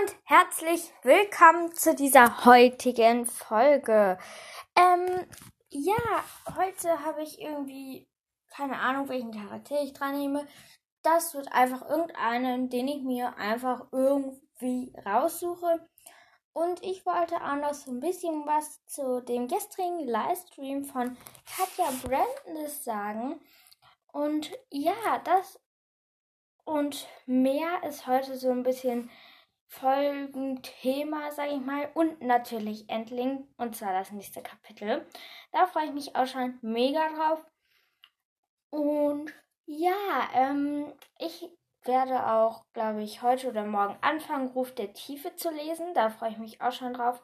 [0.00, 4.18] und herzlich willkommen zu dieser heutigen Folge.
[4.74, 5.26] Ähm,
[5.68, 6.24] ja,
[6.56, 8.08] heute habe ich irgendwie
[8.48, 10.46] keine Ahnung, welchen Charakter ich dran nehme.
[11.02, 15.86] Das wird einfach irgendeinen, den ich mir einfach irgendwie raussuche.
[16.52, 21.16] Und ich wollte auch noch so ein bisschen was zu dem gestrigen Livestream von
[21.56, 23.40] Katja Brandis sagen.
[24.12, 25.60] Und ja, das
[26.64, 29.10] und mehr ist heute so ein bisschen
[29.68, 31.90] Folgenthema, sage ich mal.
[31.94, 35.06] Und natürlich Endling, und zwar das nächste Kapitel.
[35.52, 37.44] Da freue ich mich auch schon mega drauf.
[38.70, 39.32] Und
[39.66, 41.48] ja, ähm, ich
[41.84, 45.94] werde auch, glaube ich, heute oder morgen anfangen, Ruf der Tiefe zu lesen.
[45.94, 47.22] Da freue ich mich auch schon drauf.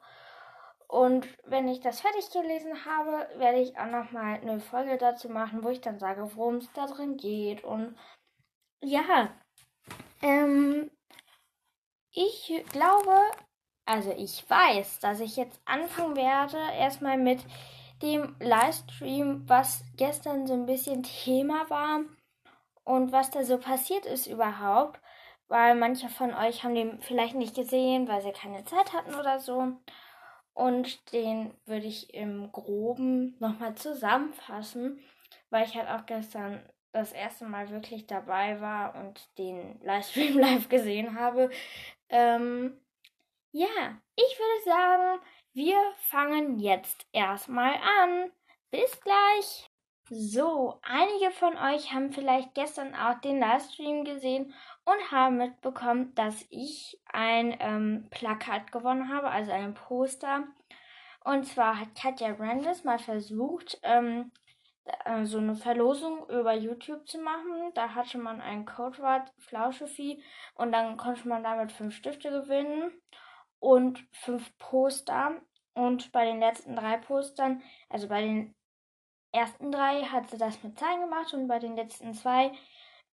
[0.91, 5.63] Und wenn ich das fertig gelesen habe, werde ich auch nochmal eine Folge dazu machen,
[5.63, 7.63] wo ich dann sage, worum es da drin geht.
[7.63, 7.97] Und
[8.83, 9.31] ja,
[10.21, 10.91] ähm,
[12.13, 13.15] ich glaube,
[13.85, 17.45] also ich weiß, dass ich jetzt anfangen werde, erstmal mit
[18.03, 22.01] dem Livestream, was gestern so ein bisschen Thema war
[22.85, 25.01] und was da so passiert ist überhaupt,
[25.49, 29.41] weil manche von euch haben den vielleicht nicht gesehen, weil sie keine Zeit hatten oder
[29.41, 29.73] so.
[30.55, 35.01] Und den würde ich im groben nochmal zusammenfassen,
[35.51, 36.61] weil ich halt auch gestern
[36.93, 41.51] das erste Mal wirklich dabei war und den Livestream live gesehen habe.
[42.11, 42.79] Ähm,
[43.53, 45.21] ja, ich würde sagen,
[45.53, 48.31] wir fangen jetzt erstmal an.
[48.71, 49.71] Bis gleich.
[50.13, 54.53] So, einige von euch haben vielleicht gestern auch den Livestream gesehen
[54.85, 60.49] und haben mitbekommen, dass ich ein ähm, Plakat gewonnen habe, also ein Poster.
[61.25, 64.40] Und zwar hat Katja Brandes mal versucht, ähm, äh,
[65.25, 67.73] so eine Verlosung über YouTube zu machen.
[67.75, 70.23] Da hatte man ein Codewort Flauschevieh
[70.55, 72.93] und dann konnte man damit fünf Stifte gewinnen
[73.59, 75.41] und fünf Poster.
[75.75, 78.55] Und bei den letzten drei Postern, also bei den
[79.33, 82.53] ersten drei hat sie das mit Zahlen gemacht und bei den letzten zwei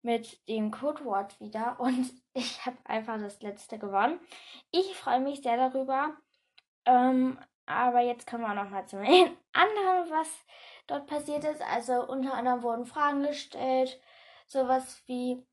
[0.03, 1.77] mit dem Codewort wieder.
[1.81, 4.21] Und ich habe einfach das letzte gewonnen.
[4.71, 6.17] Ich freue mich sehr darüber.
[6.87, 9.01] Ähm, aber jetzt kommen wir auch noch mal zum
[9.53, 10.29] anderen, was
[10.87, 11.63] dort passiert ist.
[11.63, 14.01] Also unter anderem wurden Fragen gestellt,
[14.47, 15.45] sowas wie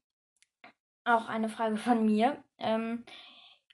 [1.05, 2.43] auch eine Frage von mir.
[2.57, 3.05] Ähm,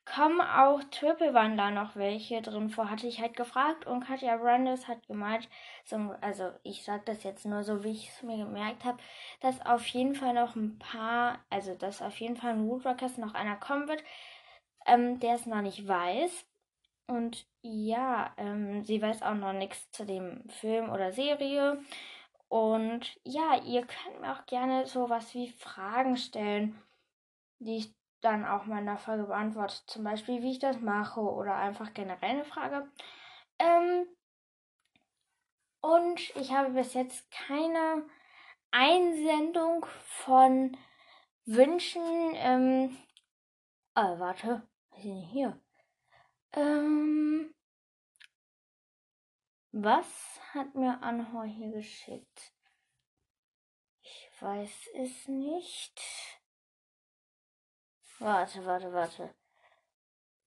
[0.06, 5.06] kommen auch Triple-Wandler noch welche drin vor, hatte ich halt gefragt und Katja Brandes hat
[5.08, 5.48] gemeint,
[5.86, 8.98] so, also ich sag das jetzt nur so, wie ich es mir gemerkt habe,
[9.42, 13.36] dass auf jeden Fall noch ein paar, also dass auf jeden Fall in Woodrockers noch
[13.36, 14.04] einer kommen wird,
[14.88, 16.49] ähm, der es noch nicht weiß.
[17.10, 21.82] Und ja, ähm, sie weiß auch noch nichts zu dem Film oder Serie.
[22.50, 26.80] Und ja, ihr könnt mir auch gerne sowas wie Fragen stellen,
[27.58, 29.78] die ich dann auch mal in der Folge beantworte.
[29.88, 32.88] Zum Beispiel, wie ich das mache oder einfach generell eine Frage.
[33.58, 34.06] Ähm,
[35.82, 38.06] und ich habe bis jetzt keine
[38.70, 40.78] Einsendung von
[41.46, 42.04] Wünschen.
[42.36, 42.96] Ähm,
[43.96, 44.62] oh, warte,
[44.92, 45.60] was ist denn hier?
[46.54, 47.54] Ähm,
[49.72, 52.54] was hat mir Anhor hier geschickt?
[54.02, 56.02] Ich weiß es nicht.
[58.20, 59.36] Warte, warte, warte.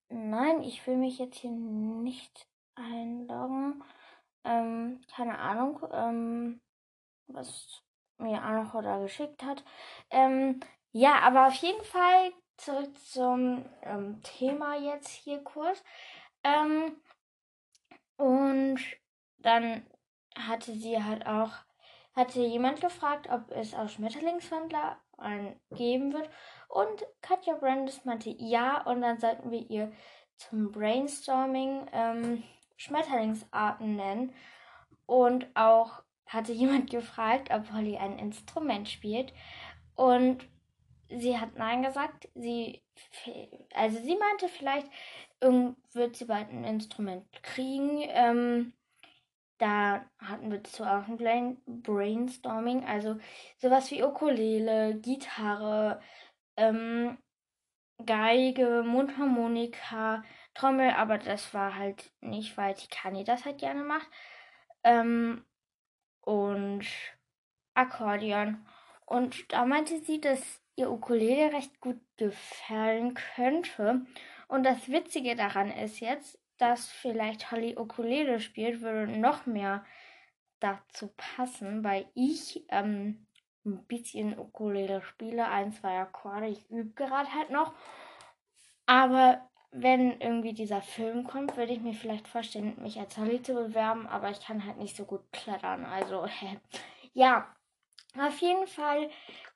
[0.09, 3.83] Nein, ich will mich jetzt hier nicht einloggen.
[4.45, 6.61] Ähm, keine Ahnung, ähm,
[7.29, 7.83] was
[8.19, 9.65] mir Anhor da geschickt hat.
[10.11, 15.83] Ähm, ja, aber auf jeden Fall zurück zum ähm, Thema jetzt hier kurz.
[16.45, 16.97] Ähm,
[18.17, 18.81] und
[19.39, 19.85] dann
[20.37, 21.51] hatte sie halt auch,
[22.15, 24.99] hatte jemand gefragt, ob es auch Schmetterlingswandler
[25.71, 26.29] geben wird.
[26.69, 28.83] Und Katja Brandes meinte ja.
[28.83, 29.93] Und dann sollten wir ihr
[30.37, 32.43] zum Brainstorming ähm,
[32.77, 34.35] Schmetterlingsarten nennen.
[35.07, 39.33] Und auch hatte jemand gefragt, ob Holly ein Instrument spielt.
[39.95, 40.49] Und
[41.19, 42.29] sie hat Nein gesagt.
[42.35, 42.83] Sie,
[43.75, 44.89] also sie meinte vielleicht,
[45.93, 48.03] wird sie bald ein Instrument kriegen.
[48.09, 48.73] Ähm,
[49.59, 53.17] da hatten wir zu auch ein Brainstorming, also
[53.59, 56.01] sowas wie Ukulele, Gitarre,
[56.57, 57.19] ähm,
[58.05, 60.25] Geige, Mundharmonika,
[60.55, 64.09] Trommel, aber das war halt nicht, weil Tikani das halt gerne macht.
[64.83, 65.45] Ähm,
[66.23, 66.85] und
[67.75, 68.67] Akkordeon.
[69.07, 74.05] Und da meinte sie, dass ihr Ukulele recht gut gefallen könnte.
[74.49, 79.85] Und das Witzige daran ist jetzt, dass vielleicht Holly Ukulele spielt, würde noch mehr
[80.61, 83.27] dazu passen, weil ich ähm,
[83.65, 86.49] ein bisschen Ukulele spiele, ein, zwei Akkorde.
[86.49, 87.75] Ich übe gerade halt noch.
[88.87, 93.55] Aber wenn irgendwie dieser Film kommt, würde ich mir vielleicht vorstellen, mich als Holly zu
[93.55, 95.85] bewerben, aber ich kann halt nicht so gut klettern.
[95.85, 96.27] Also,
[97.15, 97.55] ja,
[98.19, 99.09] auf jeden Fall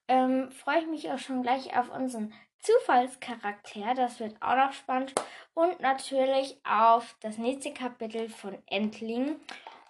[0.08, 3.94] ähm, freue ich mich auch schon gleich auf unseren Zufallscharakter.
[3.94, 5.14] Das wird auch noch spannend.
[5.54, 9.36] Und natürlich auf das nächste Kapitel von Endling.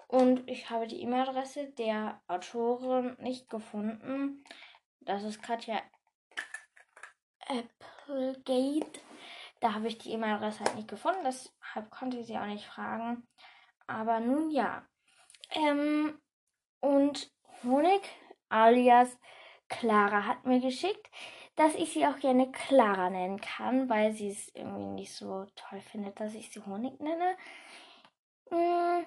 [0.09, 4.45] Und ich habe die E-Mail-Adresse der Autorin nicht gefunden.
[5.01, 5.81] Das ist Katja
[7.49, 9.01] Applegate.
[9.61, 13.27] Da habe ich die E-Mail-Adresse halt nicht gefunden, deshalb konnte ich sie auch nicht fragen.
[13.87, 14.87] Aber nun ja.
[15.51, 16.21] Ähm,
[16.81, 17.33] und
[17.63, 18.03] Honig
[18.49, 19.19] alias
[19.69, 21.11] Clara hat mir geschickt,
[21.57, 25.81] dass ich sie auch gerne Clara nennen kann, weil sie es irgendwie nicht so toll
[25.81, 27.37] findet, dass ich sie Honig nenne.
[28.51, 29.05] Hm.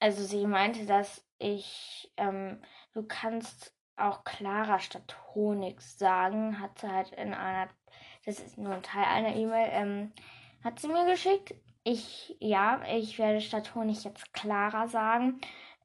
[0.00, 2.62] Also sie meinte, dass ich, ähm,
[2.92, 7.68] du kannst auch Clara statt Honig sagen, hat sie halt in einer
[8.24, 10.12] das ist nur ein Teil einer E-Mail, ähm,
[10.62, 11.54] hat sie mir geschickt.
[11.84, 15.40] Ich, ja, ich werde statt Honig jetzt Clara sagen.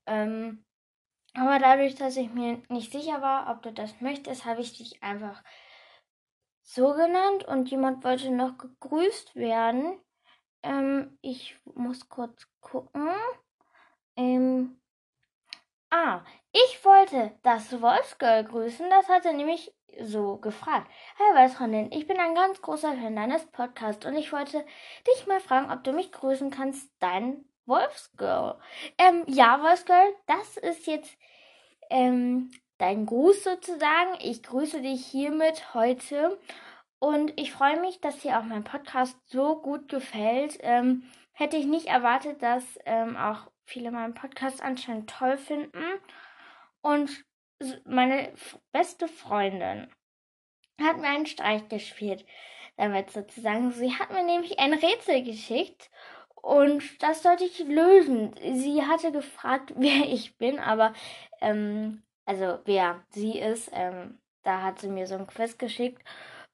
[0.05, 0.63] Ähm,
[1.35, 5.03] aber dadurch, dass ich mir nicht sicher war, ob du das möchtest, habe ich dich
[5.03, 5.43] einfach
[6.63, 9.99] so genannt und jemand wollte noch gegrüßt werden.
[10.63, 13.09] Ähm, ich muss kurz gucken.
[14.15, 14.79] Ähm,
[15.89, 16.21] ah,
[16.51, 18.89] ich wollte das Wolfsgirl grüßen.
[18.89, 20.89] Das hat er nämlich so gefragt.
[21.17, 24.65] Hi Weißfreundin, ich bin ein ganz großer Fan deines Podcasts und ich wollte
[25.07, 28.60] dich mal fragen, ob du mich grüßen kannst, dein Wolfsgirl.
[28.98, 31.18] Ähm, ja, Wolfsgirl, das ist jetzt
[31.89, 34.18] ähm, dein Gruß sozusagen.
[34.21, 36.38] Ich grüße dich hiermit heute
[37.00, 40.57] und ich freue mich, dass dir auch mein Podcast so gut gefällt.
[40.62, 45.83] Ähm, hätte ich nicht erwartet, dass ähm, auch viele meinen Podcast anscheinend toll finden.
[46.81, 47.24] Und
[47.86, 48.33] meine
[48.72, 49.94] beste Freundin
[50.81, 52.25] hat mir einen Streich gespielt.
[52.77, 53.72] Damit sozusagen.
[53.72, 55.89] Sie hat mir nämlich ein Rätsel geschickt
[56.50, 58.34] und das sollte ich lösen.
[58.54, 60.94] Sie hatte gefragt, wer ich bin, aber
[61.42, 63.69] ähm, also wer sie ist.
[63.72, 66.01] Ähm, da hat sie mir so ein Quiz geschickt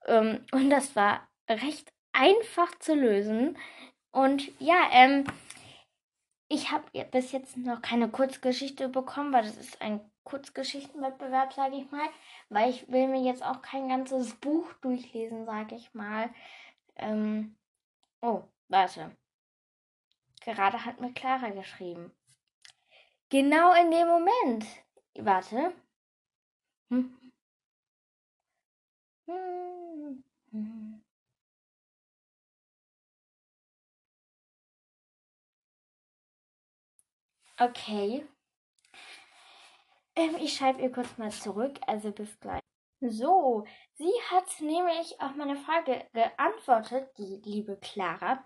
[0.06, 3.58] ähm, und das war recht einfach zu lösen.
[4.12, 5.24] Und ja, ähm,
[6.50, 11.90] ich habe bis jetzt noch keine Kurzgeschichte bekommen, weil das ist ein Kurzgeschichtenwettbewerb, sage ich
[11.90, 12.10] mal,
[12.50, 16.30] weil ich will mir jetzt auch kein ganzes Buch durchlesen, sage ich mal.
[16.98, 17.56] Ähm,
[18.22, 19.16] oh, warte.
[20.46, 22.12] Gerade hat mir Clara geschrieben.
[23.30, 24.66] Genau in dem Moment.
[25.16, 25.74] Warte.
[26.90, 27.18] Hm.
[29.28, 30.24] Hm.
[37.60, 38.26] Okay.
[40.16, 42.62] Ähm, ich schreibe ihr kurz mal zurück, also bis gleich.
[43.02, 43.66] So,
[43.96, 48.44] sie hat nämlich auf meine Frage geantwortet, die liebe Clara.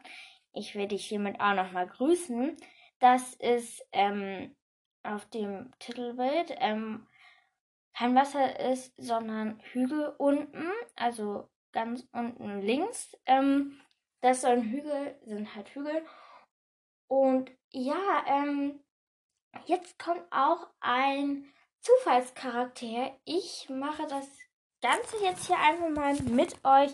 [0.54, 2.58] Ich werde dich hiermit auch nochmal grüßen.
[3.00, 4.56] Das ist ähm,
[5.04, 7.08] auf dem Titelbild ähm,
[7.94, 13.18] kein Wasser ist, sondern Hügel unten, also ganz unten links.
[13.26, 13.80] Ähm,
[14.22, 16.06] das sollen Hügel, sind halt Hügel.
[17.08, 18.80] Und ja, ähm,
[19.66, 21.46] jetzt kommt auch ein
[21.82, 23.18] Zufallscharakter.
[23.26, 24.28] Ich mache das
[24.82, 26.92] Ganze jetzt hier einfach mal mit euch.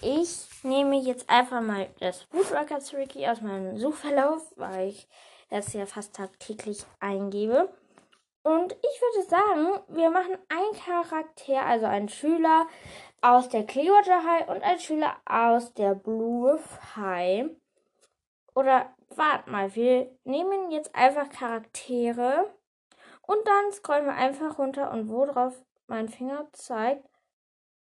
[0.00, 5.08] Ich nehme jetzt einfach mal das Woodworkers Ricky aus meinem Suchverlauf, weil ich
[5.50, 7.68] das ja fast tagtäglich eingebe.
[8.44, 12.68] Und ich würde sagen, wir machen einen Charakter, also einen Schüler
[13.20, 16.60] aus der Clearwater High und einen Schüler aus der Blue
[16.94, 17.50] High.
[18.54, 22.54] Oder warte mal, wir nehmen jetzt einfach Charaktere
[23.22, 25.54] und dann scrollen wir einfach runter und wo drauf
[25.88, 27.04] mein Finger zeigt.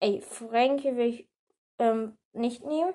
[0.00, 1.31] Ey, Frankie will ich
[1.82, 2.94] ähm, nicht nehmen.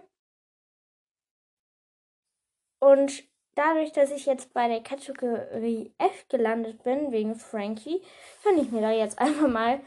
[2.79, 3.24] Und
[3.56, 8.01] dadurch, dass ich jetzt bei der Kategorie F gelandet bin, wegen Frankie,
[8.44, 9.82] kann ich mir da jetzt einfach mal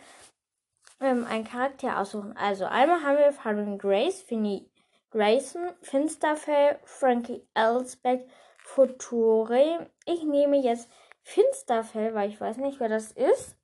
[1.01, 2.37] ähm, einen Charakter aussuchen.
[2.37, 4.71] Also einmal haben wir Farin Grace, Finny
[5.11, 8.29] Grayson, Finsterfell, Frankie Elsbeck,
[8.59, 9.91] Future.
[10.05, 10.91] Ich nehme jetzt
[11.23, 13.57] Finsterfell, weil ich weiß nicht, wer das ist.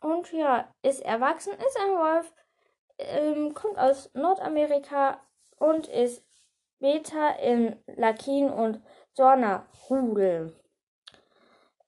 [0.00, 2.32] Und ja, ist erwachsen, ist ein Wolf,
[2.98, 5.20] ähm, kommt aus Nordamerika
[5.58, 6.24] und ist
[6.78, 8.82] Beta in Lakin und
[9.16, 10.54] Dorna Rudel.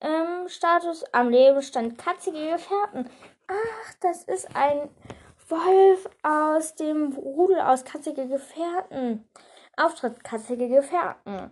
[0.01, 3.09] Ähm, Status am Leben stand katzige Gefährten.
[3.49, 4.89] Ach, das ist ein
[5.49, 9.29] Wolf aus dem Rudel aus katzige Gefährten.
[9.77, 11.51] Auftritt katzige Gefährten.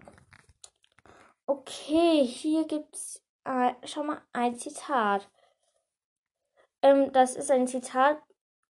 [1.47, 5.29] Okay, hier gibt's äh, schau mal, ein Zitat.
[6.83, 8.19] Ähm, das ist ein Zitat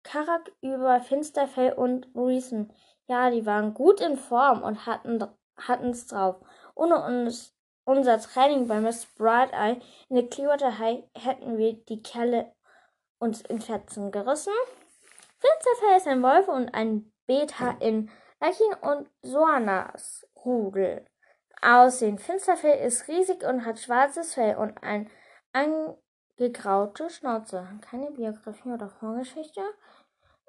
[0.03, 2.73] Karak über Finsterfell und Reason.
[3.07, 6.37] Ja, die waren gut in Form und hatten es drauf.
[6.75, 12.01] Ohne uns, unser Training bei Miss Bright Eye in der Clearwater High hätten wir die
[12.03, 12.53] Kerle
[13.19, 14.53] uns in Fetzen gerissen.
[15.39, 21.05] Finsterfell ist ein Wolf und ein Beta in Lakin und Soanas Rudel.
[21.61, 22.19] Aussehen.
[22.19, 25.09] Finsterfell ist riesig und hat schwarzes Fell und ein
[26.39, 27.67] angegraute Schnauze.
[27.81, 29.61] Keine Biografie oder Vorgeschichte.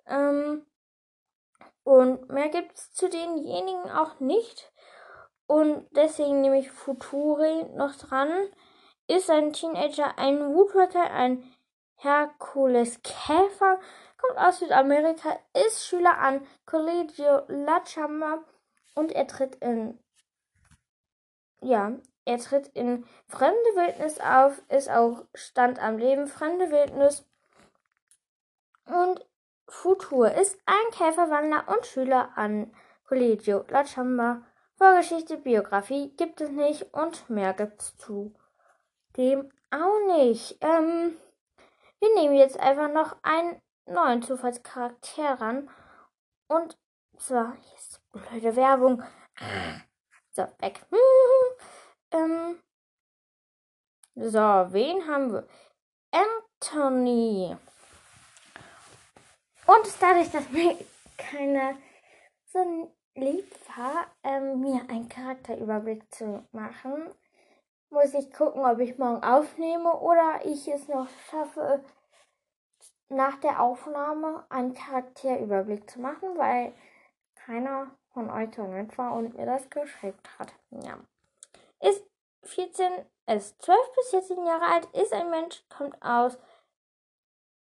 [0.06, 0.64] Ähm,
[1.82, 4.72] und mehr gibt es zu denjenigen auch nicht.
[5.46, 8.30] Und deswegen nehme ich Futuri noch dran.
[9.08, 11.42] Ist ein Teenager, ein Woodpecker, ein
[11.96, 13.80] Herkules Käfer,
[14.16, 18.44] kommt aus Südamerika, ist Schüler an Collegio La Chamba
[18.94, 19.98] und er tritt in
[21.62, 21.92] ja,
[22.24, 27.26] er tritt in fremde Wildnis auf, ist auch Stand am Leben, fremde Wildnis
[28.86, 29.24] und
[29.70, 32.74] Futur ist ein Käferwandler und Schüler an
[33.06, 34.42] Collegio La Chamba.
[34.76, 38.34] Vorgeschichte, Biografie gibt es nicht und mehr gibt's zu
[39.16, 40.58] dem auch nicht.
[40.60, 41.16] Ähm,
[42.00, 45.70] wir nehmen jetzt einfach noch einen neuen Zufallscharakter ran
[46.48, 46.76] und
[47.18, 49.02] zwar, hier ist blöde Werbung.
[50.32, 50.84] So, weg.
[52.12, 52.58] ähm,
[54.14, 55.46] so, wen haben wir?
[56.10, 57.56] Anthony.
[59.66, 60.76] Und dadurch, dass mir
[61.16, 61.74] keiner
[62.46, 67.08] so lieb war, ähm, mir einen Charakterüberblick zu machen,
[67.90, 71.84] muss ich gucken, ob ich morgen aufnehme oder ich es noch schaffe,
[73.08, 76.72] nach der Aufnahme einen Charakterüberblick zu machen, weil
[77.34, 80.52] keiner von euch so nett war und mir das geschickt hat.
[80.70, 80.98] Ja.
[81.80, 82.04] Ist
[82.44, 82.92] 14,
[83.26, 86.38] ist 12 bis 14 Jahre alt, ist ein Mensch, kommt aus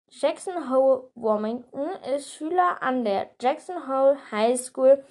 [0.09, 5.03] Jackson Hole Wilmington ist Schüler an der Jackson Hole High School,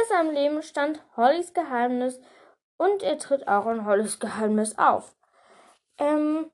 [0.00, 2.20] ist am Leben stand Hollys Geheimnis
[2.76, 5.16] und er tritt auch in Hollys Geheimnis auf.
[5.98, 6.50] Ähm,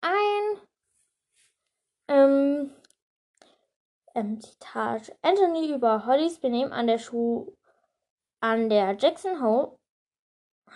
[0.00, 0.60] ein
[2.08, 2.70] ähm,
[4.14, 7.52] ähm, Zitat Anthony über Hollys Benehmen an der Schule
[8.40, 9.78] an der Jackson Hole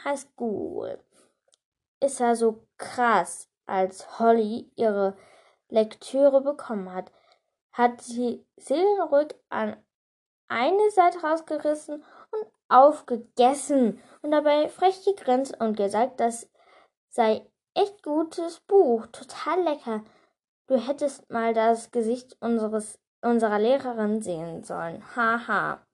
[0.05, 0.99] High School.
[2.01, 5.17] Ist er so krass, als Holly ihre
[5.69, 7.11] Lektüre bekommen hat,
[7.73, 9.77] hat sie seelenruhig an
[10.49, 16.51] eine Seite rausgerissen und aufgegessen und dabei frech gegrinst und gesagt, das
[17.09, 20.05] sei echt gutes Buch, total lecker.
[20.67, 25.03] Du hättest mal das Gesicht unseres, unserer Lehrerin sehen sollen.
[25.17, 25.85] Haha.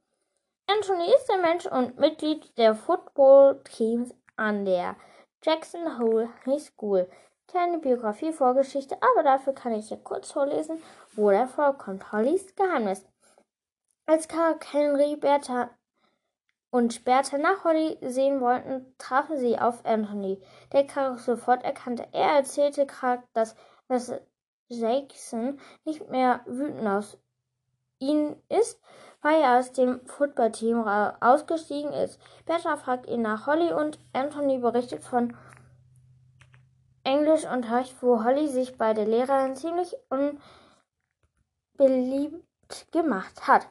[0.77, 4.95] Anthony ist ein Mensch und Mitglied der Football-Teams an der
[5.43, 7.11] Jackson Hole High School
[7.49, 10.81] kleine Biografie, Vorgeschichte, aber dafür kann ich hier kurz vorlesen,
[11.17, 12.13] wo der vorkommt.
[12.13, 13.05] Hollys Geheimnis.
[14.07, 15.71] Als Karl Henry, Bertha
[16.71, 20.41] und Bertha nach Holly sehen wollten, trafen sie auf Anthony,
[20.73, 22.07] der Karl sofort erkannte.
[22.13, 23.57] Er erzählte Karl, dass,
[23.89, 24.13] dass
[24.69, 27.17] Jackson nicht mehr wütend auf
[27.99, 28.81] ihn ist,
[29.23, 30.87] weil er aus dem Footballteam
[31.21, 32.21] ausgestiegen ist.
[32.47, 35.37] Bertha fragt ihn nach Holly und Anthony berichtet von
[37.05, 39.97] Englischunterricht, wo Holly sich bei der Lehrerin ziemlich
[41.79, 42.45] unbeliebt
[42.93, 43.69] gemacht hat.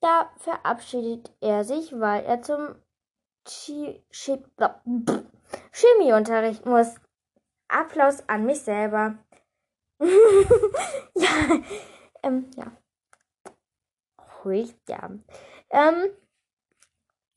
[0.00, 2.74] Da verabschiedet er sich, weil er zum
[5.72, 6.94] Chemieunterricht muss.
[7.68, 9.18] Applaus an mich selber.
[11.14, 11.60] ja,
[12.22, 12.72] ähm, ja.
[14.88, 15.10] Ja.
[15.70, 16.10] Ähm,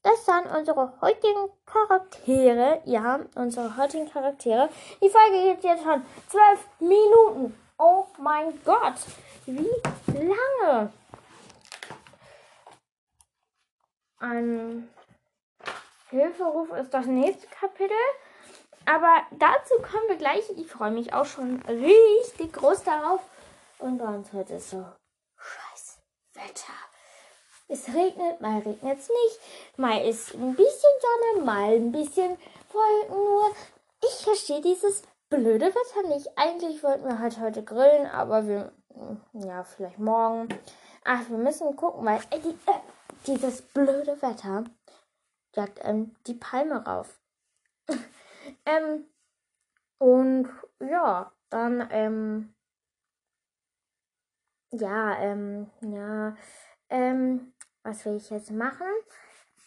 [0.03, 2.81] das waren unsere heutigen Charaktere.
[2.85, 4.69] Ja, unsere heutigen Charaktere.
[5.01, 7.57] Die Folge geht jetzt schon zwölf Minuten.
[7.77, 8.95] Oh mein Gott.
[9.45, 9.69] Wie
[10.07, 10.91] lange?
[14.19, 14.89] Ein
[16.09, 17.95] Hilferuf ist das nächste Kapitel.
[18.85, 20.49] Aber dazu kommen wir gleich.
[20.57, 23.21] Ich freue mich auch schon richtig groß darauf.
[23.79, 24.85] Und bei uns heute ist so
[25.37, 25.99] scheiß
[26.33, 26.92] Wetter.
[27.67, 29.77] Es regnet, mal regnet es nicht.
[29.77, 32.37] Mal ist ein bisschen Sonne, mal ein bisschen
[32.71, 33.51] Wolken nur.
[34.03, 36.29] Ich verstehe dieses blöde Wetter nicht.
[36.37, 38.73] Eigentlich wollten wir halt heute grillen, aber wir,
[39.33, 40.49] ja, vielleicht morgen.
[41.05, 42.79] Ach, wir müssen gucken, weil äh, die, äh,
[43.27, 44.65] dieses blöde Wetter
[45.55, 47.19] jagt ähm, die Palme rauf.
[48.65, 49.05] ähm,
[49.97, 52.53] und ja, dann, ähm,
[54.71, 56.35] ja, ähm, ja,
[56.89, 57.52] ähm,
[57.83, 58.87] was will ich jetzt machen?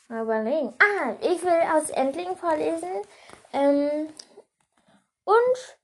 [0.09, 0.75] Mal überlegen.
[0.79, 3.03] Ah, ich will aus Endling vorlesen.
[3.53, 4.09] Ähm,
[5.25, 5.79] und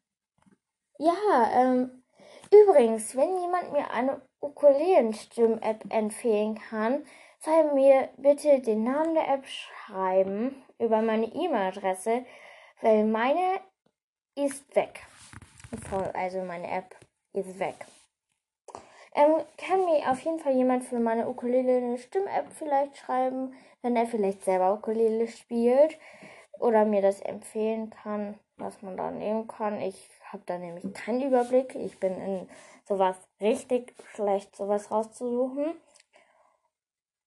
[0.98, 2.04] ja, ähm,
[2.50, 7.04] übrigens, wenn jemand mir eine Ukulelen-Stimm-App empfehlen kann,
[7.40, 12.24] soll mir bitte den Namen der App schreiben über meine E-Mail-Adresse,
[12.80, 13.60] weil meine
[14.36, 15.00] ist weg.
[16.14, 16.94] Also meine App
[17.32, 17.86] ist weg.
[19.14, 23.94] Ähm, kann mir auf jeden Fall jemand für meine Ukulele eine Stimm-App vielleicht schreiben, wenn
[23.96, 25.98] er vielleicht selber Ukulele spielt
[26.58, 29.80] oder mir das empfehlen kann, was man da nehmen kann.
[29.80, 31.74] Ich habe da nämlich keinen Überblick.
[31.74, 32.48] Ich bin in
[32.88, 35.74] sowas richtig schlecht, sowas rauszusuchen.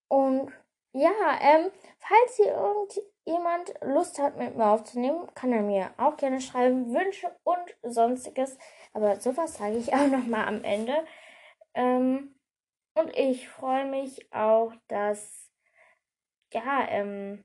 [0.07, 0.51] Und
[0.93, 1.11] ja,
[1.41, 6.93] ähm, falls hier irgendjemand Lust hat, mit mir aufzunehmen, kann er mir auch gerne schreiben,
[6.93, 8.57] Wünsche und sonstiges.
[8.93, 11.05] Aber sowas sage ich auch nochmal am Ende.
[11.75, 12.33] Ähm,
[12.95, 15.51] und ich freue mich auch, dass,
[16.53, 17.43] ja, ähm,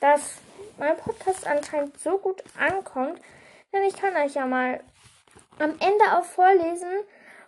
[0.00, 0.38] dass
[0.78, 3.20] mein Podcast anscheinend so gut ankommt.
[3.72, 4.82] Denn ich kann euch ja mal
[5.58, 6.90] am Ende auch vorlesen,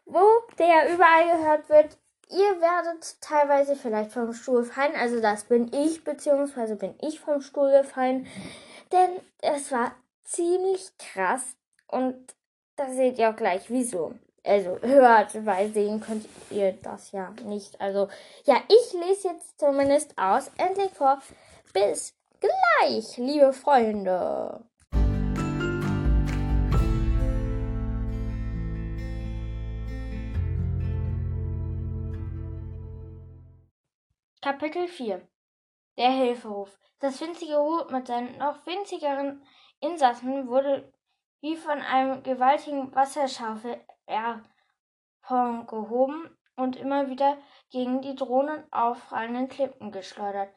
[0.05, 0.23] wo
[0.59, 1.99] der überall gehört wird.
[2.31, 4.95] Ihr werdet teilweise vielleicht vom Stuhl fallen.
[4.97, 8.27] Also das bin ich, beziehungsweise bin ich vom Stuhl gefallen.
[8.93, 9.95] Denn es war
[10.25, 11.57] ziemlich krass.
[11.87, 12.35] Und
[12.77, 14.15] da seht ihr auch gleich, wieso.
[14.47, 17.81] Also hört, weil sehen könnt ihr das ja nicht.
[17.81, 18.09] Also
[18.45, 20.51] ja, ich lese jetzt zumindest aus.
[20.59, 21.19] Endlich vor.
[21.73, 24.63] Bis gleich, liebe Freunde.
[34.43, 35.27] Kapitel 4
[35.97, 36.79] Der Hilferuf.
[37.01, 39.43] Das winzige Boot mit seinen noch winzigeren
[39.81, 40.93] Insassen wurde
[41.41, 43.81] wie von einem gewaltigen Wasserschaufel
[45.67, 47.39] gehoben und immer wieder
[47.71, 50.55] gegen die drohenden auffallenden Klippen geschleudert.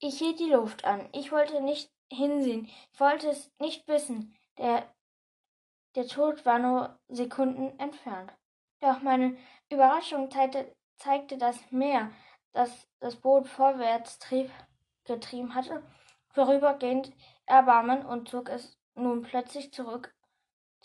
[0.00, 1.08] Ich hielt die Luft an.
[1.12, 2.68] Ich wollte nicht hinsehen.
[2.92, 4.36] Ich wollte es nicht wissen.
[4.58, 4.94] Der,
[5.94, 8.32] der Tod war nur Sekunden entfernt.
[8.80, 9.36] Doch meine
[9.70, 12.10] Überraschung zeigte, zeigte das Meer
[12.56, 14.50] das das Boot vorwärts trieb,
[15.04, 15.82] getrieben hatte,
[16.30, 17.12] vorübergehend
[17.44, 20.15] Erbarmen und zog es nun plötzlich zurück,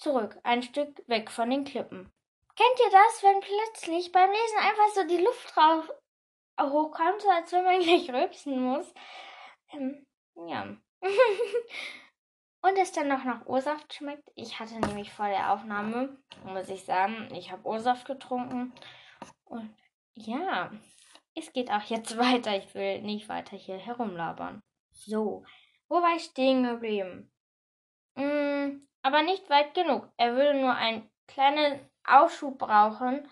[0.01, 2.11] zurück, ein Stück weg von den Klippen.
[2.55, 5.89] Kennt ihr das, wenn plötzlich beim Lesen einfach so die Luft drauf
[6.59, 8.93] hochkommt, so als wenn man gleich rülpsen muss?
[9.71, 10.05] Ähm,
[10.47, 10.75] ja.
[12.61, 14.29] und es dann noch nach O-Saft schmeckt.
[14.35, 18.73] Ich hatte nämlich vor der Aufnahme, muss ich sagen, ich habe O-Saft getrunken.
[19.45, 19.75] Und
[20.13, 20.71] ja,
[21.35, 22.55] es geht auch jetzt weiter.
[22.57, 24.61] Ich will nicht weiter hier herumlabern.
[24.91, 25.45] So,
[25.87, 27.31] wo war ich stehen geblieben?
[28.15, 30.07] Mm, aber nicht weit genug.
[30.17, 33.27] Er würde nur einen kleinen Aufschub brauchen.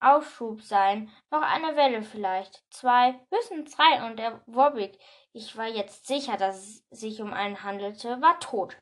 [0.00, 1.10] Aufschub sein.
[1.30, 2.62] Noch eine Welle vielleicht.
[2.70, 4.98] Zwei, höchstens drei und der Wobbig,
[5.32, 8.76] ich war jetzt sicher, dass es sich um einen handelte, war tot.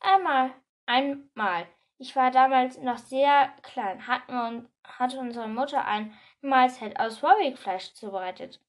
[0.00, 0.52] Einmal,
[0.86, 1.66] einmal.
[1.98, 8.60] Ich war damals noch sehr klein, hatten hatte unsere Mutter ein Mahlzeit aus Warwick-Fleisch zubereitet.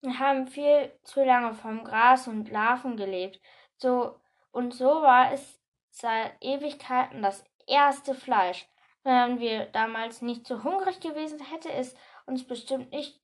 [0.00, 3.40] Wir haben viel zu lange vom Gras und Larven gelebt.
[3.76, 4.18] So
[4.52, 5.57] und so war es
[6.00, 8.68] seit Ewigkeiten das erste Fleisch.
[9.02, 11.94] Wären wir damals nicht so hungrig gewesen, hätte es
[12.26, 13.20] uns bestimmt nicht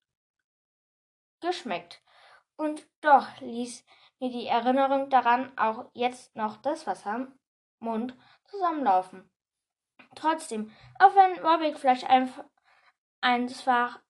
[1.41, 2.03] geschmeckt.
[2.57, 3.85] Und doch ließ
[4.21, 7.39] mir die Erinnerung daran auch jetzt noch das Wasser im
[7.81, 9.31] Mund zusammenlaufen.
[10.15, 12.45] Trotzdem, auch wenn Warwick-Fleisch einfach
[13.21, 14.01] ein zwar,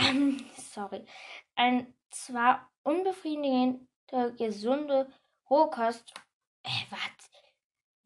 [0.00, 1.06] ähm, sorry,
[1.54, 3.86] ein zwar unbefriedigende,
[4.36, 5.12] gesunde
[5.48, 6.12] Rohkost,
[6.64, 7.35] äh, wat,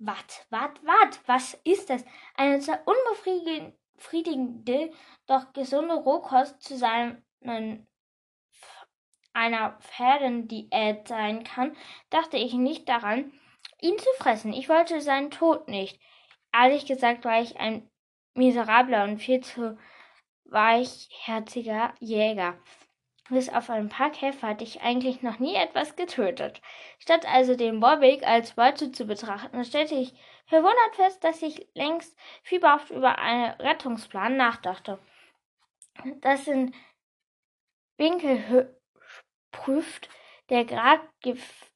[0.01, 2.05] wat, wat, wat, was ist das?
[2.35, 4.93] Eine zwar unbefriedigende,
[5.27, 7.25] doch gesunde Rohkost zu seinen
[9.33, 11.77] einer Pferdendiät sein kann,
[12.11, 13.33] dachte ich nicht daran,
[13.81, 14.53] ihn zu fressen.
[14.53, 16.01] Ich wollte seinen Tod nicht.
[16.53, 17.89] Ehrlich gesagt war ich ein
[18.35, 19.79] miserabler und viel zu
[20.45, 22.59] weichherziger Jäger.
[23.31, 26.61] Bis auf ein paar Käfer hatte ich eigentlich noch nie etwas getötet.
[26.99, 30.13] Statt also den Bobbig als Beute zu betrachten, stellte ich
[30.47, 34.99] verwundert fest, dass ich längst fieberhaft über einen Rettungsplan nachdachte.
[36.21, 36.75] Das in
[37.99, 38.75] Winkel
[39.53, 40.09] prüft,
[40.49, 41.71] der Grad gef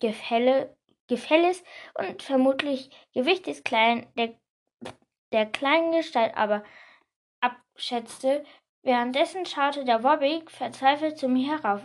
[0.00, 0.76] Gefälle,
[1.08, 4.38] Gefälles und vermutlich Gewicht des kleinen, der,
[5.32, 6.62] der kleinen Gestalt aber
[7.78, 8.44] schätzte.
[8.82, 11.82] Währenddessen schaute der Wobbig verzweifelt zu mir herauf.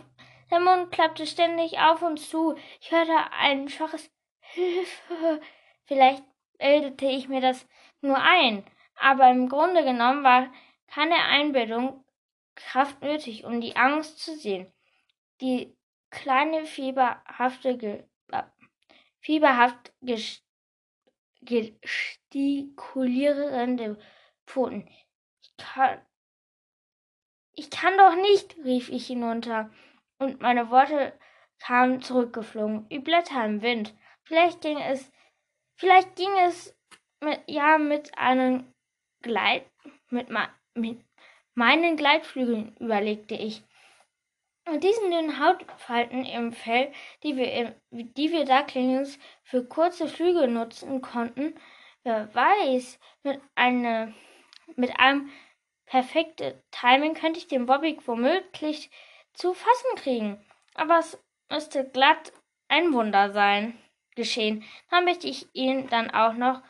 [0.50, 2.54] Sein Mund klappte ständig auf und zu.
[2.80, 5.40] Ich hörte ein schwaches Hilfe.
[5.84, 6.24] Vielleicht
[6.58, 7.66] bildete ich mir das
[8.00, 8.64] nur ein,
[8.96, 10.52] aber im Grunde genommen war
[10.86, 12.04] keine Einbildung
[12.54, 14.72] Kraft nötig, um die Angst zu sehen.
[15.40, 15.76] Die
[16.10, 18.04] kleine fieberhafte, ge
[19.18, 19.92] fieberhaft
[21.40, 23.98] gestikulierende
[24.46, 24.88] Pfoten
[25.56, 26.00] kann,
[27.56, 29.70] Ich kann doch nicht, rief ich hinunter,
[30.18, 31.12] und meine Worte
[31.58, 33.94] kamen zurückgeflogen, wie Blätter im Wind.
[34.24, 35.10] Vielleicht ging es,
[35.76, 36.76] vielleicht ging es
[37.20, 38.72] mit, ja mit einem
[39.22, 39.64] Gleit,
[40.10, 40.28] mit,
[40.74, 41.04] mit
[41.54, 43.62] meinen Gleitflügeln, überlegte ich.
[44.66, 46.90] Und diesen dünnen Hautfalten im Fell,
[47.22, 51.54] die wir, die wir Ducklings für kurze Flüge nutzen konnten,
[52.02, 54.14] wer weiß, mit, eine,
[54.76, 55.30] mit einem
[55.94, 58.90] perfekten Timing könnte ich den Bobby womöglich
[59.32, 60.44] zu fassen kriegen.
[60.74, 62.32] Aber es müsste glatt
[62.66, 63.78] ein Wunder sein
[64.16, 66.62] geschehen, damit ich ihn dann auch noch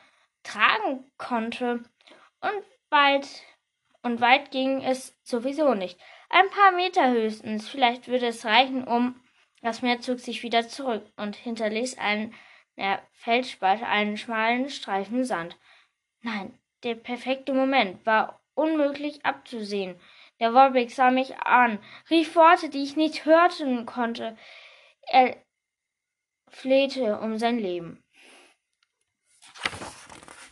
[0.43, 1.83] tragen konnte.
[2.43, 3.27] Und weit
[4.03, 5.99] und weit ging es sowieso nicht.
[6.29, 7.67] Ein paar Meter höchstens.
[7.67, 9.19] Vielleicht würde es reichen, um.
[9.63, 12.35] Das Meer zog sich wieder zurück und hinterließ einen
[12.77, 15.57] der Felsspalte einen schmalen Streifen Sand.
[16.21, 20.01] Nein, der perfekte Moment war unmöglich abzusehen.
[20.41, 21.79] Der Warwick sah mich an,
[22.11, 24.37] rief Worte, die ich nicht hören konnte.
[25.03, 25.37] Er
[26.49, 28.03] flehte um sein Leben.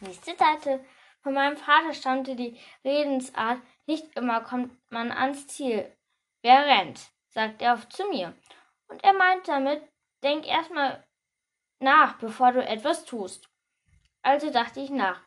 [0.01, 0.85] Nächste Seite.
[1.23, 5.97] Von meinem Vater stammte die Redensart, nicht immer kommt man ans Ziel.
[6.43, 7.01] Wer rennt?
[7.29, 8.35] sagt er oft zu mir.
[8.89, 9.83] Und er meint damit,
[10.23, 11.07] denk erstmal
[11.79, 13.49] nach, bevor du etwas tust.
[14.23, 15.21] Also dachte ich nach.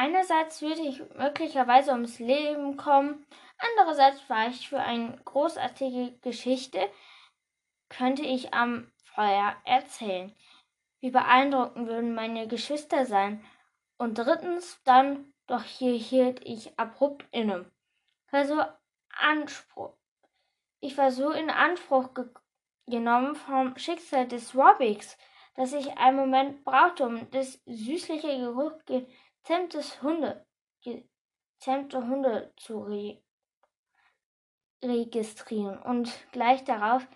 [0.00, 3.26] Einerseits würde ich möglicherweise ums Leben kommen,
[3.58, 6.78] andererseits war ich für eine großartige Geschichte,
[7.88, 10.32] könnte ich am Feuer erzählen.
[11.00, 13.44] Wie beeindruckend würden meine Geschwister sein,
[13.96, 17.68] und drittens dann, doch hier hielt ich abrupt inne.
[18.30, 18.62] War so
[19.10, 19.96] Anspruch.
[20.78, 22.26] Ich war so in Anspruch ge
[22.86, 25.18] genommen vom Schicksal des Robbicks,
[25.56, 28.80] dass ich einen Moment brauchte, um das süßliche Geruch
[29.48, 30.46] gezähmtes Hunde,
[30.82, 33.22] gezähmte Hunde zu re
[34.84, 37.08] registrieren und gleich darauf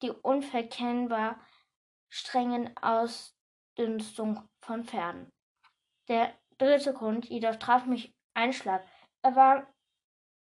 [0.00, 1.38] die unverkennbar
[2.08, 5.32] strengen Ausdünstung von Pferden.
[6.08, 8.86] Der dritte Grund jedoch traf mich ein Schlag.
[9.22, 9.66] Er war,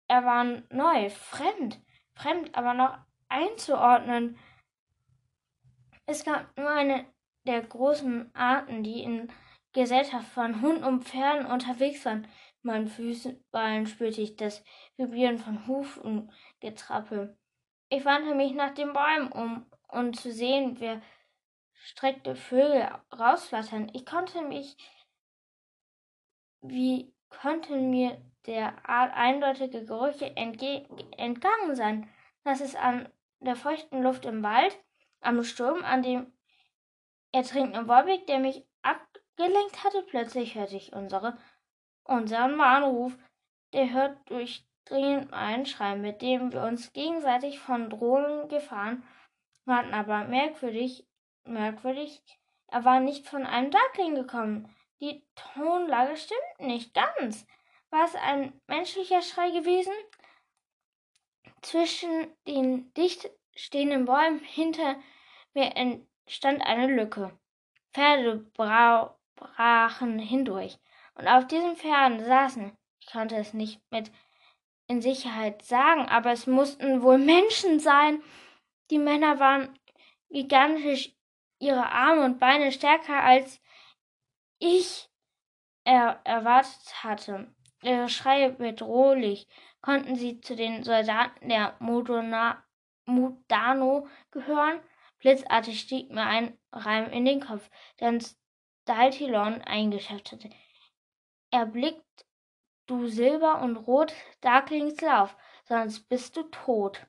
[0.07, 1.81] er war neu, fremd,
[2.13, 2.97] fremd, aber noch
[3.29, 4.37] einzuordnen.
[6.05, 7.11] Es gab nur eine
[7.47, 9.31] der großen Arten, die in
[9.73, 12.25] Gesellschaft von Hunden und Pferden unterwegs waren.
[12.63, 14.63] In meinen Füßballen spürte ich das
[14.97, 17.37] Vibrieren von Hufen Getrappel.
[17.89, 21.01] Ich wandte mich nach den Bäumen um, um zu sehen, wer
[21.73, 23.89] streckte Vögel rausflattern.
[23.93, 24.77] Ich konnte mich
[26.61, 32.09] wie konnten mir der eindeutige Gerüche entgangen sein,
[32.43, 34.77] dass es an der feuchten Luft im Wald,
[35.21, 36.31] am Sturm, an dem
[37.31, 38.63] ertrinkenden Wolwig, der mich
[39.41, 41.37] abgelenkt hatte, plötzlich hörte ich unsere,
[42.03, 43.17] unseren Warnruf,
[43.73, 49.03] der hört durchdringend einen Schrei, mit dem wir uns gegenseitig von drohenden Gefahren
[49.65, 51.07] warten, aber merkwürdig,
[51.43, 52.21] merkwürdig,
[52.67, 57.47] er war nicht von einem Darkling gekommen, die Tonlage stimmt nicht ganz.
[57.89, 59.93] War es ein menschlicher Schrei gewesen?
[61.61, 64.95] Zwischen den dicht stehenden Bäumen hinter
[65.53, 67.37] mir entstand eine Lücke.
[67.93, 70.77] Pferde bra brachen hindurch,
[71.15, 74.11] und auf diesen Pferden saßen, ich konnte es nicht mit
[74.87, 78.21] in Sicherheit sagen, aber es mussten wohl Menschen sein.
[78.89, 79.77] Die Männer waren
[80.29, 81.13] gigantisch,
[81.59, 83.61] ihre Arme und Beine stärker als
[84.59, 85.09] ich
[85.83, 87.53] er erwartet hatte.
[87.81, 89.47] Ihre Schreie bedrohlich
[89.81, 92.63] konnten sie zu den Soldaten der Modona,
[93.05, 94.79] Mudano gehören.
[95.19, 98.19] Blitzartig stieg mir ein Reim in den Kopf, der
[98.83, 100.49] Staltilon eingeschafft hatte.
[101.51, 102.25] Erblickt
[102.87, 107.05] du Silber und Rot Darklings Lauf, sonst bist du tot.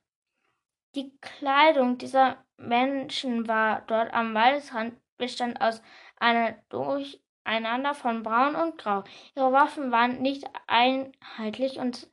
[0.94, 5.82] Die Kleidung dieser Menschen war dort am Waldesrand bestand aus
[6.16, 9.04] einer durch einander von Braun und Grau.
[9.34, 12.08] Ihre Waffen waren nicht einheitlich und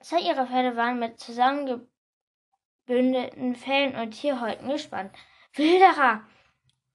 [0.00, 5.14] zwei ihrer Pferde waren mit zusammengebündelten Fellen und Tierhäuten gespannt.
[5.54, 6.22] Wilderer!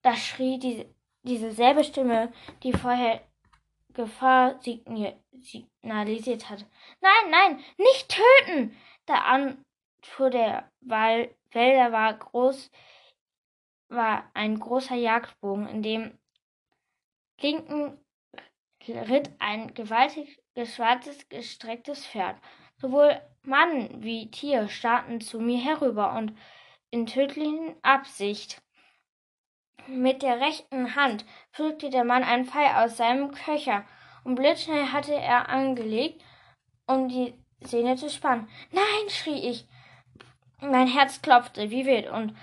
[0.02, 0.94] Das schrie die,
[1.26, 3.20] diese selbe Stimme, die vorher
[3.92, 6.66] Gefahr signalisiert hatte.
[7.00, 8.76] Nein, nein, nicht töten!
[9.08, 12.70] Der Anfuhr der Wälder war groß,
[13.88, 16.18] war ein großer Jagdbogen, in dem
[17.40, 17.98] linken
[18.86, 22.36] ritt ein gewaltig schwarzes, gestrecktes Pferd.
[22.76, 26.36] Sowohl Mann wie Tier starrten zu mir herüber und
[26.90, 28.62] in tödlichen Absicht.
[29.88, 33.84] Mit der rechten Hand pflückte der Mann einen Pfeil aus seinem Köcher,
[34.24, 36.20] und blitzschnell hatte er angelegt,
[36.88, 38.48] um die Sehne zu spannen.
[38.72, 39.66] Nein, schrie ich.
[40.60, 42.36] Mein Herz klopfte wie wild und.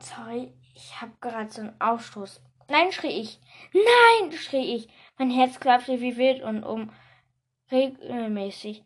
[0.00, 2.42] Sorry, ich habe gerade so einen Aufstoß.
[2.68, 3.40] Nein, schrie ich.
[3.72, 4.88] Nein, schrie ich.
[5.18, 6.92] Mein Herz klopfte wie wild und um
[7.72, 8.84] regelmäßig.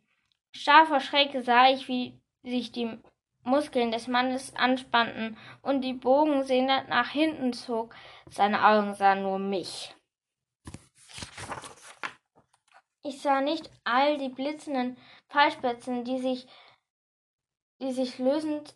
[0.52, 2.96] Starr vor Schreck sah ich, wie sich die
[3.44, 7.94] Muskeln des Mannes anspannten und die Bogensehne nach hinten zog.
[8.30, 9.94] Seine Augen sahen nur mich.
[13.02, 14.96] Ich sah nicht all die blitzenden
[15.28, 16.46] Pfeilspitzen, die sich,
[17.80, 18.74] die sich lösend,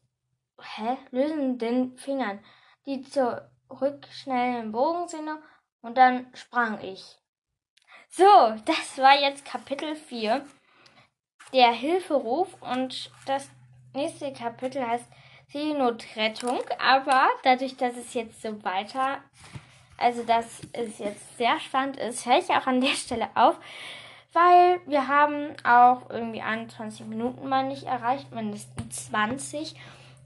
[0.61, 2.45] hä, lösenden Fingern,
[2.85, 5.43] die zurückschnellen Bogensehne
[5.81, 7.19] und dann sprang ich.
[8.11, 8.25] So,
[8.67, 10.45] das war jetzt Kapitel 4,
[11.53, 13.51] der Hilferuf und das
[13.99, 15.05] nächste Kapitel heißt
[15.53, 19.19] Seenotrettung, aber dadurch, dass es jetzt so weiter,
[19.97, 23.57] also dass es jetzt sehr spannend ist, höre ich auch an der Stelle auf,
[24.33, 29.75] weil wir haben auch irgendwie 21 Minuten mal nicht erreicht, mindestens 20.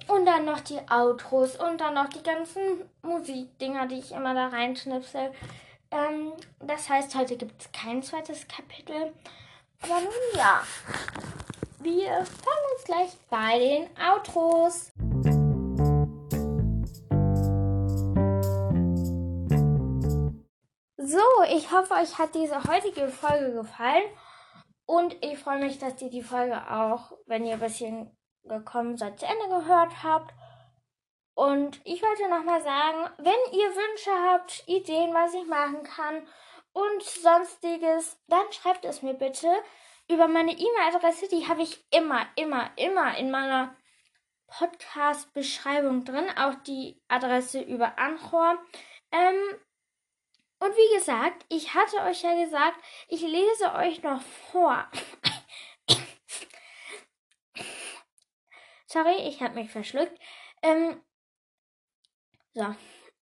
[0.09, 2.61] Und dann noch die Outros und dann noch die ganzen
[3.03, 5.33] Musikdinger, die ich immer da reinschnipsel.
[5.93, 9.13] Ähm, das heißt, heute gibt es kein zweites Kapitel.
[9.81, 10.63] Aber nun ja.
[11.83, 14.93] Wir fangen uns gleich bei den Outros.
[20.97, 24.05] So, ich hoffe, euch hat diese heutige Folge gefallen.
[24.87, 29.19] Und ich freue mich, dass ihr die Folge auch, wenn ihr ein bisschen gekommen seid,
[29.19, 30.33] zu Ende gehört habt.
[31.35, 36.29] Und ich wollte nochmal sagen, wenn ihr Wünsche habt, Ideen, was ich machen kann
[36.75, 39.49] und sonstiges, dann schreibt es mir bitte
[40.09, 43.77] über meine E-Mail-Adresse, die habe ich immer, immer, immer in meiner
[44.47, 46.27] Podcast-Beschreibung drin.
[46.37, 48.59] Auch die Adresse über Anchor.
[49.11, 49.59] Ähm,
[50.59, 54.89] und wie gesagt, ich hatte euch ja gesagt, ich lese euch noch vor.
[58.87, 60.17] Sorry, ich habe mich verschluckt.
[60.63, 61.03] Ähm,
[62.55, 62.75] so.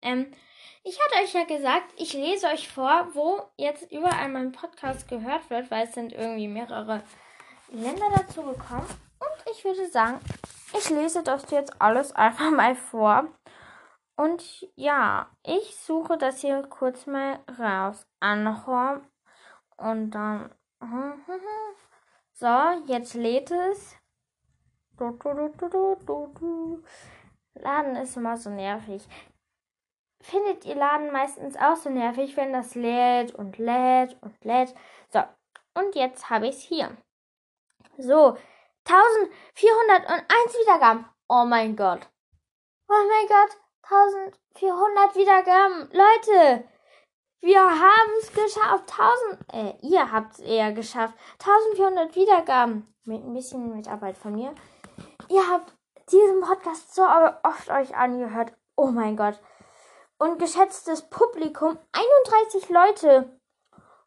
[0.03, 0.35] Ähm,
[0.83, 5.49] ich hatte euch ja gesagt, ich lese euch vor, wo jetzt überall mein Podcast gehört
[5.51, 7.03] wird, weil es sind irgendwie mehrere
[7.71, 8.87] Länder dazu gekommen.
[9.19, 10.21] Und ich würde sagen,
[10.77, 13.29] ich lese das jetzt alles einfach mal vor.
[14.17, 18.07] Und ja, ich suche das hier kurz mal raus.
[18.21, 19.03] Anhor.
[19.77, 20.55] Und dann.
[22.33, 22.47] So,
[22.87, 23.97] jetzt lädt es.
[27.53, 29.07] Laden ist immer so nervig
[30.21, 34.75] findet ihr Laden meistens auch so nervig, wenn das lädt und lädt und lädt.
[35.09, 35.23] So,
[35.75, 36.97] und jetzt habe ich es hier.
[37.99, 38.37] So,
[38.85, 41.07] 1401 Wiedergaben.
[41.29, 42.01] Oh mein Gott.
[42.89, 45.91] Oh mein Gott, 1400 Wiedergaben.
[45.93, 46.65] Leute,
[47.41, 48.91] wir haben es geschafft.
[48.91, 51.15] 1000, äh, ihr habt es eher geschafft.
[51.39, 52.87] 1400 Wiedergaben.
[53.05, 54.55] Mit ein bisschen Mitarbeit von mir.
[55.29, 55.73] Ihr habt
[56.11, 58.53] diesen Podcast so oft euch angehört.
[58.77, 59.41] Oh mein Gott
[60.21, 63.41] und geschätztes Publikum 31 Leute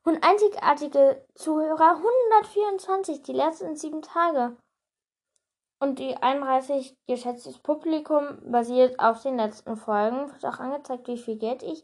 [0.03, 4.55] und einzigartige Zuhörer 124 die letzten sieben Tage.
[5.79, 11.37] Und die 31 geschätztes Publikum basiert auf den letzten Folgen, wird auch angezeigt, wie viel
[11.37, 11.83] Geld ich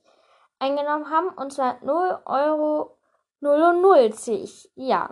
[0.59, 2.97] eingenommen habe, und zwar 0 Euro
[3.41, 4.69] 0,0.
[4.75, 5.09] Ja.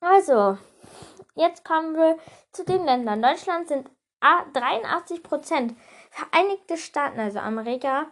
[0.00, 0.58] Also,
[1.36, 2.18] jetzt kommen wir
[2.50, 3.22] zu den Ländern.
[3.22, 3.88] Deutschland sind
[4.20, 5.76] 83 Prozent.
[6.12, 8.10] Vereinigte Staaten, also Amerika,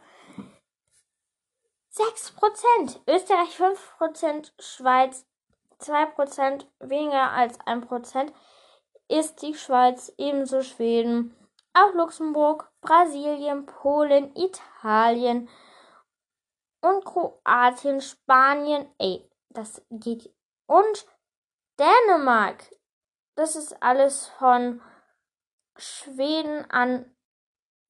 [1.92, 5.26] 6%, Österreich 5%, Schweiz
[5.80, 8.32] 2%, weniger als 1%
[9.08, 11.36] ist die Schweiz, ebenso Schweden,
[11.74, 15.50] auch Luxemburg, Brasilien, Polen, Italien
[16.80, 20.34] und Kroatien, Spanien, ey, das geht.
[20.66, 21.06] Und
[21.78, 22.64] Dänemark,
[23.34, 24.80] das ist alles von
[25.76, 27.14] Schweden an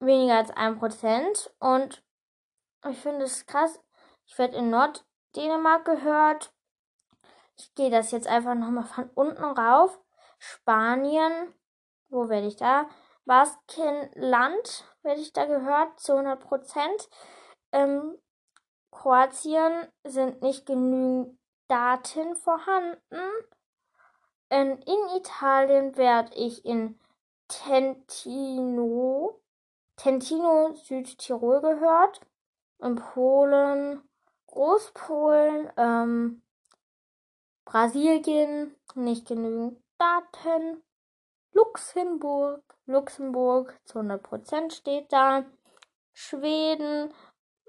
[0.01, 1.53] weniger als ein Prozent.
[1.61, 2.03] Und
[2.89, 3.81] ich finde es krass.
[4.27, 6.53] Ich werde in Norddänemark gehört.
[7.57, 10.01] Ich gehe das jetzt einfach nochmal von unten rauf.
[10.39, 11.55] Spanien,
[12.09, 12.89] wo werde ich da?
[13.27, 17.09] Baskenland werde ich da gehört, zu 100 Prozent.
[17.71, 18.19] Ähm,
[18.91, 22.99] Kroatien sind nicht genügend Daten vorhanden.
[24.49, 26.99] In, in Italien werde ich in
[27.47, 29.41] Tentino
[30.01, 32.23] Tentino Südtirol gehört.
[32.79, 34.03] In Polen,
[34.47, 36.43] Großpolen, ähm,
[37.67, 40.83] Brasilien, nicht genügend Daten.
[41.53, 45.45] Luxemburg, Luxemburg zu 100% steht da.
[46.15, 47.13] Schweden,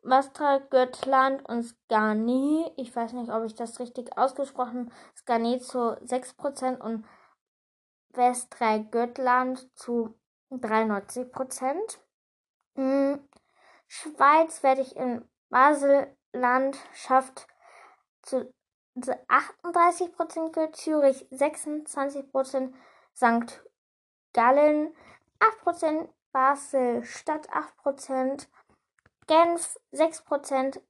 [0.02, 2.72] Mastra, Göttland und Skani.
[2.78, 4.96] Ich weiß nicht, ob ich das richtig ausgesprochen habe.
[5.18, 7.06] Skani zu 6% und
[8.14, 10.16] Westra Göttland zu
[10.50, 12.00] 93%.
[12.76, 13.28] Hm.
[13.88, 17.48] Schweiz werde ich in Basellandschaft
[18.22, 18.54] zu
[18.98, 22.74] 38% gehört, Zürich 26%,
[23.14, 23.64] St.
[24.34, 24.96] Gallen
[25.40, 28.48] 8%, Basel Stadt 8%,
[29.28, 30.82] Genf 6%,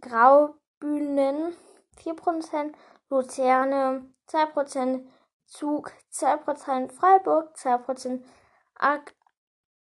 [0.00, 1.56] Graubünden
[1.98, 2.74] 4%,
[3.08, 5.06] Luzerne 2%,
[5.46, 8.22] Zug 2%, Freiburg 2%,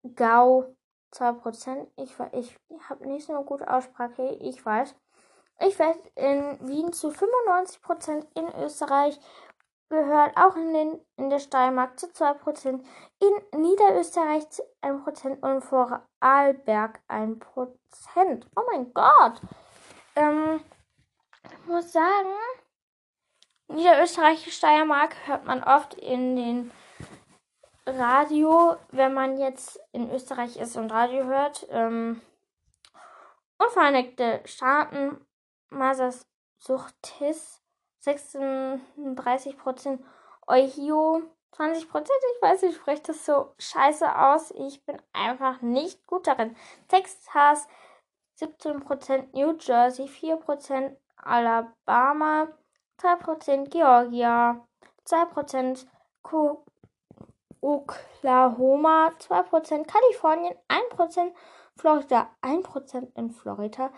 [0.05, 0.75] Aargau
[1.15, 1.87] 2%.
[1.97, 4.95] Ich, ich habe nicht so eine gute Aussprache, ich weiß.
[5.61, 9.21] Ich werde in Wien zu 95%, in Österreich
[9.89, 12.83] gehört auch in, den, in der Steiermark zu 2%,
[13.21, 18.47] in Niederösterreich zu 1% und Vorarlberg 1%.
[18.57, 19.41] Oh mein Gott!
[20.17, 20.61] Ähm,
[21.45, 22.33] ich muss sagen,
[23.69, 26.71] Niederösterreich, Steiermark hört man oft in den
[27.87, 31.67] Radio, wenn man jetzt in Österreich ist und Radio hört.
[31.71, 32.21] Ähm,
[33.59, 35.25] und Vereinigte Staaten,
[35.71, 37.63] Massachusetts
[38.05, 39.99] 36%,
[40.47, 41.85] Ohio 20%.
[41.85, 44.53] Ich weiß, ich spreche das so scheiße aus.
[44.53, 46.57] Ich bin einfach nicht gut darin.
[46.89, 47.69] Texas
[48.41, 52.49] 17%, New Jersey 4%, Alabama
[53.01, 54.67] 3%, Georgia
[55.07, 55.87] 2%,
[57.63, 61.33] Oklahoma 2%, Kalifornien 1%,
[61.77, 63.93] Florida 1% in Florida,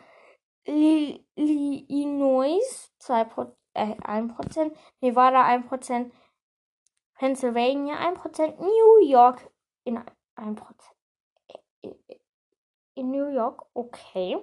[0.67, 2.61] Illinois
[3.01, 6.13] 2%, äh, 1%, Nevada 1%,
[7.15, 9.51] Pennsylvania 1%, New York
[9.85, 9.99] in
[10.37, 10.95] 1%.
[12.97, 14.39] In New York, okay.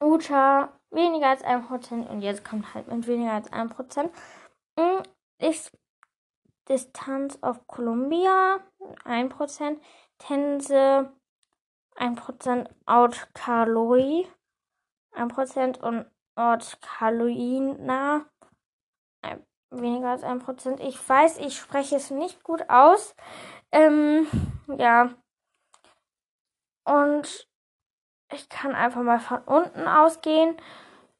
[0.00, 4.10] Utah weniger als 1% und jetzt kommt halt mit weniger als 1%.
[5.38, 5.72] Ist
[6.72, 8.60] Distanz of Columbia
[9.04, 9.76] 1%,
[10.18, 11.12] Tense
[11.96, 14.26] 1%, Out Kaloi
[15.14, 18.24] 1% und Ort Carolina
[19.70, 20.80] weniger als 1%.
[20.80, 23.14] Ich weiß, ich spreche es nicht gut aus.
[23.70, 24.26] Ähm,
[24.78, 25.10] ja.
[26.84, 27.48] Und
[28.32, 30.56] ich kann einfach mal von unten ausgehen.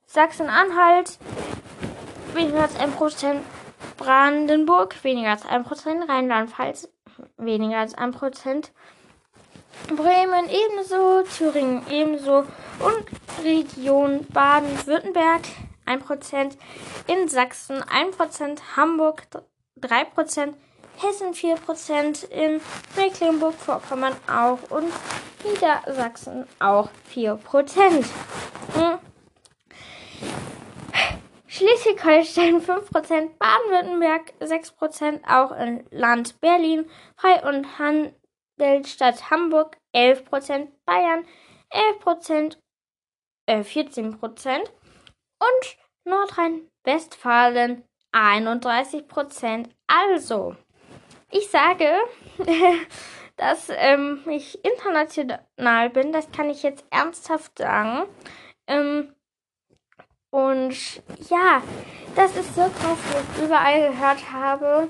[0.06, 1.18] Sachsen-Anhalt
[2.32, 3.40] weniger als 1%.
[3.96, 6.08] Brandenburg weniger als 1%.
[6.08, 6.88] Rheinland-Pfalz
[7.36, 8.70] weniger als 1%.
[9.88, 12.44] Bremen ebenso, Thüringen ebenso
[12.78, 15.42] und Region Baden-Württemberg
[15.86, 16.56] 1%,
[17.06, 19.22] in Sachsen 1%, Hamburg
[19.80, 20.54] 3%,
[20.98, 22.60] Hessen 4%, in
[22.96, 24.92] Mecklenburg-Vorpommern auch und
[25.44, 28.04] Niedersachsen auch 4%.
[28.74, 28.98] Hm.
[31.52, 38.14] Schleswig-Holstein 5%, Baden-Württemberg 6%, auch in Land Berlin, Frei und Han
[38.86, 41.26] Stadt Hamburg 11%, Bayern
[41.70, 42.56] 11%,
[43.44, 44.60] äh, 14%
[45.40, 49.68] und Nordrhein-Westfalen 31%.
[49.88, 50.56] Also,
[51.30, 51.92] ich sage,
[53.36, 58.08] dass ähm, ich international bin, das kann ich jetzt ernsthaft sagen.
[58.66, 59.14] Ähm,
[60.32, 60.74] und
[61.28, 61.60] ja,
[62.16, 64.88] das ist so krass, wie ich überall gehört habe.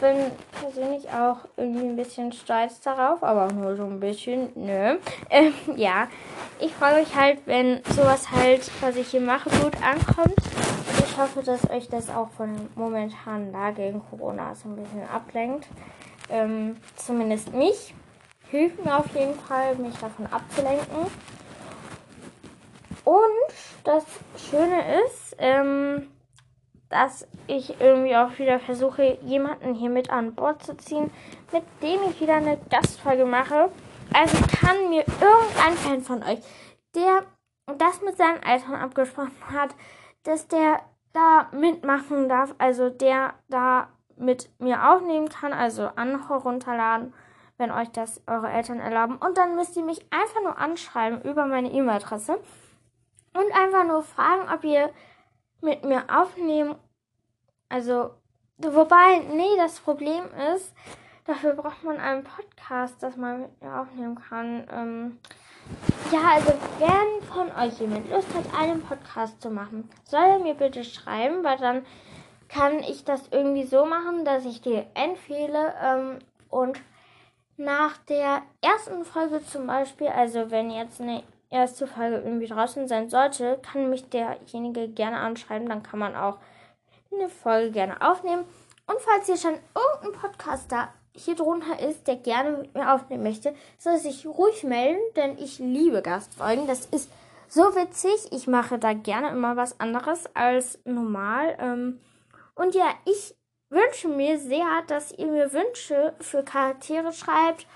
[0.00, 4.48] Bin persönlich auch irgendwie ein bisschen stolz darauf, aber nur so ein bisschen.
[4.54, 4.96] Nö.
[5.28, 6.08] Ähm, ja,
[6.58, 10.38] ich freue mich halt, wenn sowas halt, was ich hier mache, gut ankommt.
[10.38, 15.06] Und ich hoffe, dass euch das auch von momentanen Lage in Corona so ein bisschen
[15.06, 15.66] ablenkt.
[16.30, 17.94] Ähm, zumindest mich.
[18.50, 21.10] Hilft mir auf jeden Fall, mich davon abzulenken.
[23.84, 24.04] Das
[24.50, 26.08] Schöne ist, ähm,
[26.88, 31.10] dass ich irgendwie auch wieder versuche, jemanden hier mit an Bord zu ziehen,
[31.52, 33.70] mit dem ich wieder eine Gastfolge mache.
[34.12, 36.40] Also kann mir irgendein Fan von euch,
[36.94, 37.24] der
[37.76, 39.74] das mit seinen Eltern abgesprochen hat,
[40.22, 40.80] dass der
[41.12, 47.12] da mitmachen darf, also der da mit mir aufnehmen kann, also Anhör runterladen,
[47.58, 49.16] wenn euch das eure Eltern erlauben.
[49.16, 52.38] Und dann müsst ihr mich einfach nur anschreiben über meine E-Mail-Adresse
[53.38, 54.90] und einfach nur fragen, ob ihr
[55.60, 56.76] mit mir aufnehmen.
[57.68, 58.10] Also,
[58.58, 60.24] wobei, nee, das Problem
[60.54, 60.74] ist,
[61.24, 64.66] dafür braucht man einen Podcast, dass man mit mir aufnehmen kann.
[64.72, 65.18] Ähm,
[66.10, 70.54] ja, also, wenn von euch jemand Lust hat, einen Podcast zu machen, soll er mir
[70.54, 71.84] bitte schreiben, weil dann
[72.48, 76.18] kann ich das irgendwie so machen, dass ich dir empfehle ähm,
[76.48, 76.80] und
[77.58, 83.08] nach der ersten Folge zum Beispiel, also wenn jetzt eine erste Folge irgendwie draußen sein
[83.08, 85.68] sollte, kann mich derjenige gerne anschreiben.
[85.68, 86.38] Dann kann man auch
[87.12, 88.44] eine Folge gerne aufnehmen.
[88.86, 93.54] Und falls hier schon irgendein Podcaster hier drunter ist, der gerne mit mir aufnehmen möchte,
[93.76, 96.66] soll sich ruhig melden, denn ich liebe Gastfolgen.
[96.66, 97.10] Das ist
[97.48, 98.30] so witzig.
[98.30, 101.56] Ich mache da gerne immer was anderes als normal.
[101.60, 102.00] Ähm,
[102.54, 103.34] und ja, ich
[103.70, 107.66] wünsche mir sehr, dass ihr mir Wünsche für Charaktere schreibt.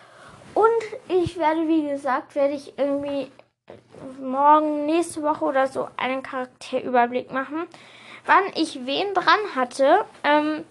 [0.54, 0.66] Und
[1.08, 3.30] ich werde, wie gesagt, werde ich irgendwie
[4.20, 7.66] morgen, nächste Woche oder so einen Charakterüberblick machen,
[8.26, 10.04] wann ich wen dran hatte.
[10.24, 10.64] Ähm,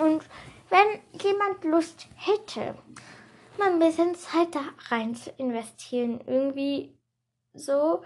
[0.00, 0.22] und
[0.70, 2.74] wenn jemand Lust hätte,
[3.58, 4.60] mal ein bisschen Zeit da
[4.90, 6.96] rein zu investieren, irgendwie
[7.54, 8.02] so,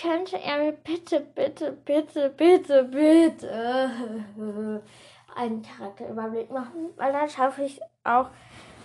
[0.00, 3.90] könnte er mir bitte, bitte, bitte, bitte, bitte
[5.34, 8.30] einen Charakterüberblick machen, weil dann schaffe ich auch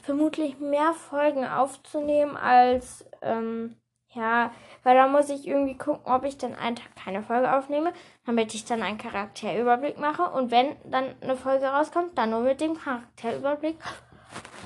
[0.02, 3.76] vermutlich mehr Folgen aufzunehmen als, ähm,
[4.14, 4.52] ja,
[4.84, 7.94] weil da muss ich irgendwie gucken, ob ich dann einen Tag keine Folge aufnehme,
[8.26, 12.62] damit ich dann einen Charakterüberblick mache und wenn dann eine Folge rauskommt, dann nur mit
[12.62, 13.78] dem Charakterüberblick.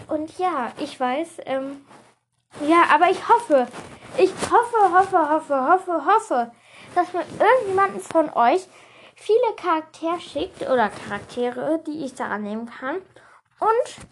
[0.08, 1.86] Und ja, ich weiß, ähm,
[2.62, 3.68] ja, aber ich hoffe,
[4.18, 6.52] ich hoffe, hoffe, hoffe, hoffe, hoffe,
[6.94, 8.68] dass mir irgendjemand von euch
[9.16, 12.98] viele Charaktere schickt oder Charaktere, die ich daran nehmen kann.
[13.60, 14.08] Und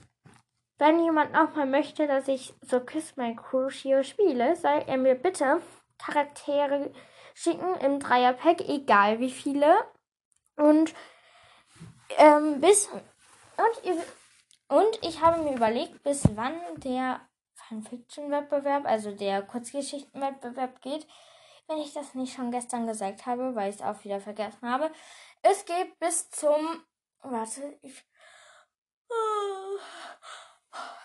[0.78, 5.16] wenn jemand auch mal möchte, dass ich so Kiss My Crucio spiele, soll er mir
[5.16, 5.62] bitte
[5.98, 6.92] Charaktere
[7.34, 9.86] schicken im Dreierpack, egal wie viele.
[10.56, 10.94] Und
[12.18, 12.90] ähm, bis
[13.58, 13.98] und,
[14.68, 17.22] und ich habe mir überlegt, bis wann der
[17.56, 21.08] Fanfiction-Wettbewerb, also der Kurzgeschichten-Wettbewerb geht,
[21.68, 24.92] wenn ich das nicht schon gestern gesagt habe, weil ich es auch wieder vergessen habe.
[25.42, 26.84] Es geht bis zum.
[27.22, 28.04] Warte, ich.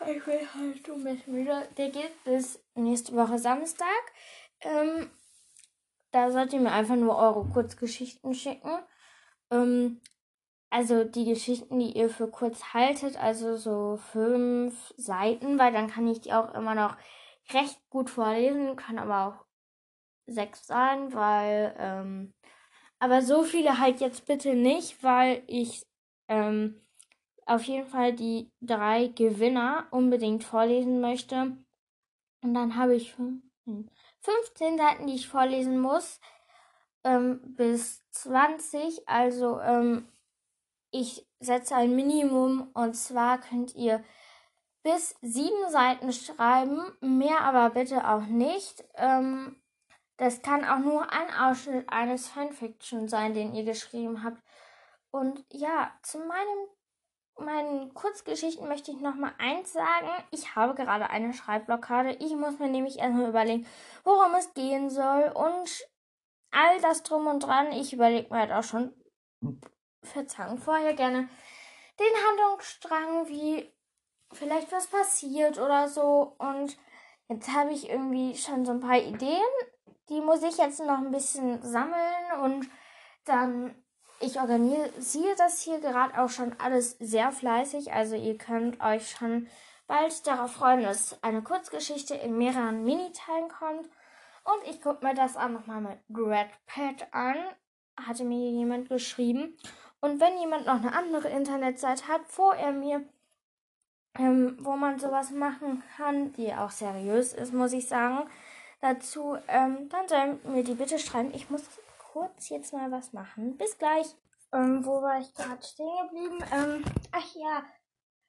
[0.07, 1.69] Ich will halt du bist müde.
[1.77, 3.89] Der geht bis nächste Woche Samstag.
[4.61, 5.11] Ähm,
[6.11, 8.79] da sollt ihr mir einfach nur eure Kurzgeschichten schicken.
[9.51, 10.01] Ähm,
[10.71, 16.07] also die Geschichten, die ihr für kurz haltet, also so fünf Seiten, weil dann kann
[16.07, 16.97] ich die auch immer noch
[17.53, 19.45] recht gut vorlesen, kann aber auch
[20.27, 22.35] sechs sein, weil, ähm,
[22.99, 25.87] aber so viele halt jetzt bitte nicht, weil ich
[26.29, 26.81] ähm,
[27.49, 31.57] auf jeden Fall die drei Gewinner unbedingt vorlesen möchte.
[32.43, 36.21] Und dann habe ich 15 Seiten, die ich vorlesen muss,
[37.05, 39.09] ähm, bis 20.
[39.09, 40.09] Also ähm,
[40.91, 44.03] ich setze ein Minimum und zwar könnt ihr
[44.83, 48.85] bis sieben Seiten schreiben, mehr aber bitte auch nicht.
[48.95, 49.61] Ähm,
[50.17, 54.43] das kann auch nur ein Ausschnitt eines Fanfiction sein, den ihr geschrieben habt.
[55.11, 56.69] Und ja, zu meinem,
[57.41, 60.09] meinen Kurzgeschichten möchte ich noch mal eins sagen.
[60.31, 62.17] Ich habe gerade eine Schreibblockade.
[62.21, 63.67] Ich muss mir nämlich erstmal überlegen,
[64.05, 65.89] worum es gehen soll und
[66.51, 67.73] all das drum und dran.
[67.73, 68.93] Ich überlege mir halt auch schon
[70.03, 71.29] verzeihen vorher gerne
[71.99, 73.73] den Handlungsstrang, wie
[74.33, 76.37] vielleicht was passiert oder so.
[76.39, 76.77] Und
[77.29, 79.43] jetzt habe ich irgendwie schon so ein paar Ideen.
[80.09, 82.71] Die muss ich jetzt noch ein bisschen sammeln und
[83.25, 83.85] dann.
[84.21, 87.93] Ich organisiere das hier gerade auch schon alles sehr fleißig.
[87.93, 89.47] Also ihr könnt euch schon
[89.87, 93.89] bald darauf freuen, dass eine Kurzgeschichte in mehreren Miniteilen kommt.
[94.45, 97.37] Und ich gucke mir das auch nochmal mit Gradpad an.
[97.97, 99.57] Hatte mir jemand geschrieben.
[100.01, 103.05] Und wenn jemand noch eine andere Internetseite hat, wo er mir,
[104.19, 108.29] ähm, wo man sowas machen kann, die auch seriös ist, muss ich sagen,
[108.81, 111.33] dazu, ähm, dann soll mir die bitte schreiben.
[111.35, 111.63] Ich muss
[112.19, 113.57] kurz jetzt mal was machen.
[113.57, 114.07] Bis gleich.
[114.53, 116.39] Ähm, wo war ich gerade stehen geblieben?
[116.53, 117.63] Ähm, ach ja,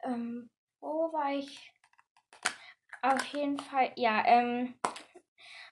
[0.04, 1.72] ähm, wo war ich?
[3.02, 4.76] Auf jeden Fall, ja, ähm,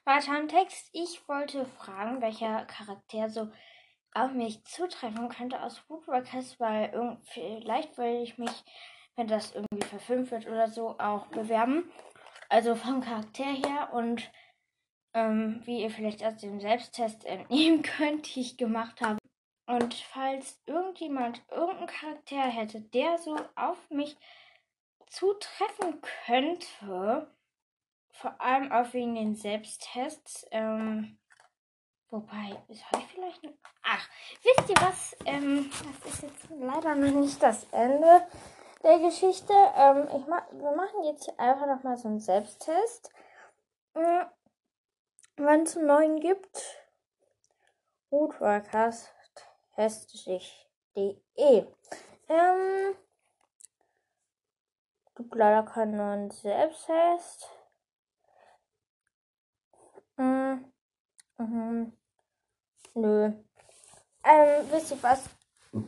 [0.05, 0.89] weiter im Text.
[0.93, 3.51] Ich wollte fragen, welcher Charakter so
[4.13, 8.63] auf mich zutreffen könnte aus Woodworkers, weil vielleicht würde ich mich,
[9.15, 11.91] wenn das irgendwie verfilmt wird oder so, auch bewerben.
[12.49, 14.31] Also vom Charakter her und
[15.13, 19.17] ähm, wie ihr vielleicht aus dem Selbsttest entnehmen könnt, die ich gemacht habe.
[19.65, 24.17] Und falls irgendjemand irgendeinen Charakter hätte, der so auf mich
[25.07, 27.29] zutreffen könnte,
[28.11, 31.17] vor allem auch wegen den Selbsttests, ähm,
[32.09, 33.51] Wobei, soll ich vielleicht noch.
[33.83, 34.07] Ach,
[34.41, 35.15] wisst ihr was?
[35.25, 38.25] Ähm, das ist jetzt leider noch nicht das Ende
[38.81, 39.53] der Geschichte.
[39.75, 43.11] Ähm, ich ma wir machen jetzt einfach nochmal so einen Selbsttest.
[45.37, 46.83] Wann es einen neuen gibt.
[48.09, 49.09] Woodworkers
[49.75, 51.67] testgeschichte.de.
[52.29, 52.95] Ähm,
[55.15, 57.49] gibt leider keinen neuen Selbsttest.
[60.17, 60.71] Ähm,
[61.37, 61.93] Mhm.
[62.95, 63.31] Nö.
[64.23, 65.23] Ähm, wisst ihr was?
[65.71, 65.85] Hm.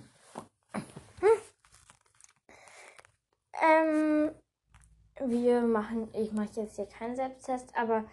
[3.62, 4.32] Ähm,
[5.20, 8.06] wir machen, ich mache jetzt hier keinen Selbsttest, aber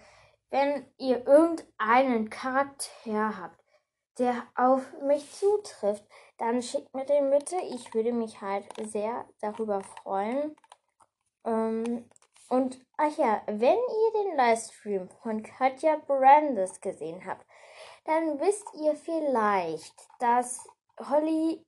[0.51, 3.61] wenn ihr irgendeinen Charakter habt,
[4.19, 6.05] der auf mich zutrifft,
[6.39, 7.57] dann schickt mir den bitte.
[7.71, 10.57] Ich würde mich halt sehr darüber freuen.
[11.45, 12.09] Ähm,
[12.49, 17.45] und, ach ja, wenn ihr den Livestream von Katja Brandes gesehen habt,
[18.05, 20.67] dann wisst ihr vielleicht, dass
[20.99, 21.67] Holly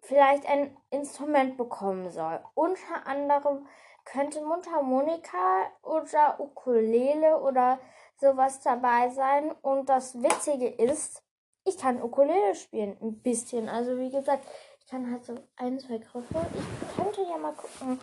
[0.00, 2.42] vielleicht ein Instrument bekommen soll.
[2.54, 3.66] Unter anderem
[4.12, 7.78] könnte Mundharmonika oder Ukulele oder
[8.20, 9.50] sowas dabei sein.
[9.62, 11.22] Und das Witzige ist,
[11.64, 13.68] ich kann Ukulele spielen, ein bisschen.
[13.68, 14.46] Also wie gesagt,
[14.80, 16.46] ich kann halt so ein, zwei Griffe.
[16.54, 18.00] Ich könnte ja mal gucken,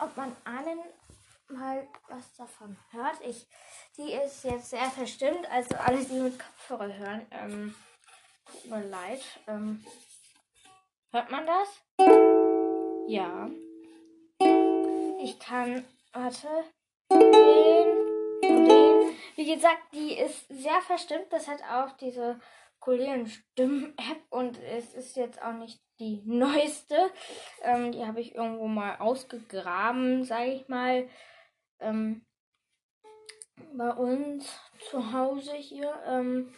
[0.00, 0.80] ob man allen
[1.48, 3.20] mal was davon hört.
[3.24, 3.46] Ich,
[3.96, 7.74] die ist jetzt sehr verstimmt, also alle, die mit Kopfhörer hören, ähm,
[8.50, 9.22] tut mir leid.
[9.46, 9.84] Ähm,
[11.12, 11.68] hört man das?
[13.06, 13.48] Ja.
[15.26, 16.46] Ich kann, warte,
[17.10, 17.32] den
[18.42, 19.16] den.
[19.34, 21.32] Wie gesagt, die ist sehr verstimmt.
[21.32, 22.38] Das hat auch diese
[22.78, 27.10] Kollegen-Stimmen-App und es ist jetzt auch nicht die neueste.
[27.62, 31.08] Ähm, die habe ich irgendwo mal ausgegraben, sage ich mal
[31.80, 32.24] ähm,
[33.76, 34.48] bei uns
[34.90, 35.92] zu Hause hier.
[36.06, 36.54] Ähm,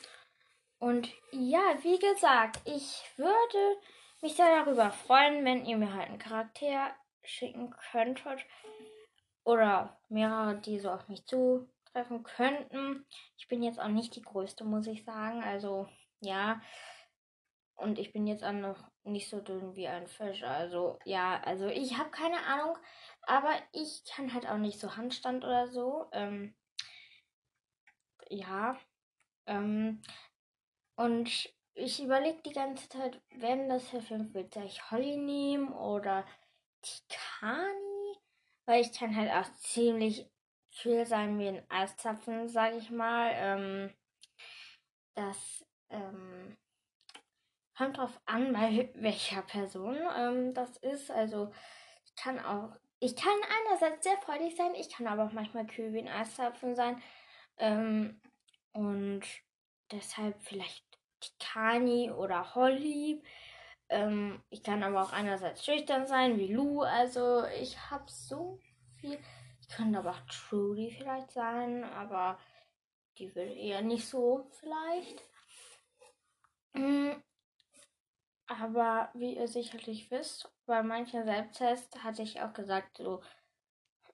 [0.79, 3.81] und ja, wie gesagt, ich würde
[4.21, 6.95] mich sehr darüber freuen, wenn ihr mir halt einen Charakter
[7.29, 8.45] schicken könntet.
[9.45, 13.07] Oder mehrere, die so auf mich zutreffen könnten.
[13.39, 15.43] Ich bin jetzt auch nicht die größte, muss ich sagen.
[15.43, 15.89] Also,
[16.21, 16.61] ja.
[17.77, 20.43] Und ich bin jetzt auch noch nicht so dünn wie ein Fisch.
[20.43, 22.77] Also, ja, also ich habe keine Ahnung.
[23.23, 26.09] Aber ich kann halt auch nicht so Handstand oder so.
[26.13, 26.55] Ähm,
[28.29, 28.79] ja.
[29.47, 30.03] Ähm,
[30.97, 36.27] und ich überlege die ganze Zeit, wenn das verfilmt wird, soll ich Holly nehmen oder
[36.83, 38.19] Tikani?
[38.67, 40.31] Weil ich kann halt auch ziemlich
[40.71, 43.31] viel sein wie ein Eiszapfen, sag ich mal.
[43.35, 43.95] Ähm,
[45.15, 46.57] das ähm,
[47.77, 51.11] kommt drauf an, bei welcher Person ähm, das ist.
[51.11, 51.53] Also
[52.05, 53.33] ich kann auch ich kann
[53.67, 57.01] einerseits sehr freudig sein, ich kann aber auch manchmal kühl wie ein Eiszapfen sein.
[57.59, 58.21] Ähm,
[58.73, 59.23] und
[59.93, 60.85] deshalb vielleicht
[61.21, 63.23] Tikani oder Holly.
[63.89, 66.83] Ähm, ich kann aber auch einerseits schüchtern sein, wie Lou.
[66.83, 68.59] Also ich habe so
[68.97, 69.19] viel.
[69.61, 72.39] Ich könnte aber auch Trudy vielleicht sein, aber
[73.19, 75.23] die will eher nicht so vielleicht.
[76.75, 77.23] Mhm.
[78.47, 83.21] Aber wie ihr sicherlich wisst, bei manchen Selbsttests hatte ich auch gesagt, so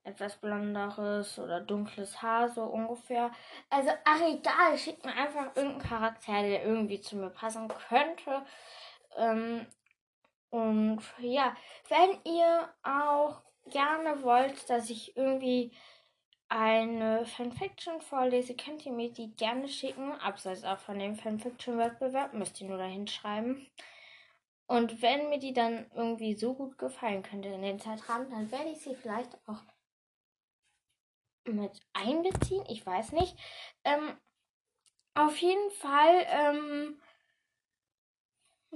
[0.02, 3.30] etwas blonderes oder dunkles Haar, so ungefähr.
[3.70, 8.44] Also, ach egal, schickt mir einfach irgendeinen Charakter, der irgendwie zu mir passen könnte.
[9.16, 9.66] Ähm,
[10.50, 11.56] und ja,
[11.88, 15.72] wenn ihr auch gerne wollt, dass ich irgendwie
[16.48, 20.12] eine Fanfiction vorlese, könnt ihr mir die gerne schicken.
[20.12, 23.66] Abseits auch von dem Fanfiction-Wettbewerb, müsst ihr nur dahin schreiben.
[24.66, 28.70] Und wenn mir die dann irgendwie so gut gefallen könnte in den Zeitrahmen, dann werde
[28.70, 29.62] ich sie vielleicht auch
[31.46, 32.64] mit einbeziehen.
[32.68, 33.36] Ich weiß nicht.
[33.84, 34.16] Ähm,
[35.14, 37.00] auf jeden Fall ähm,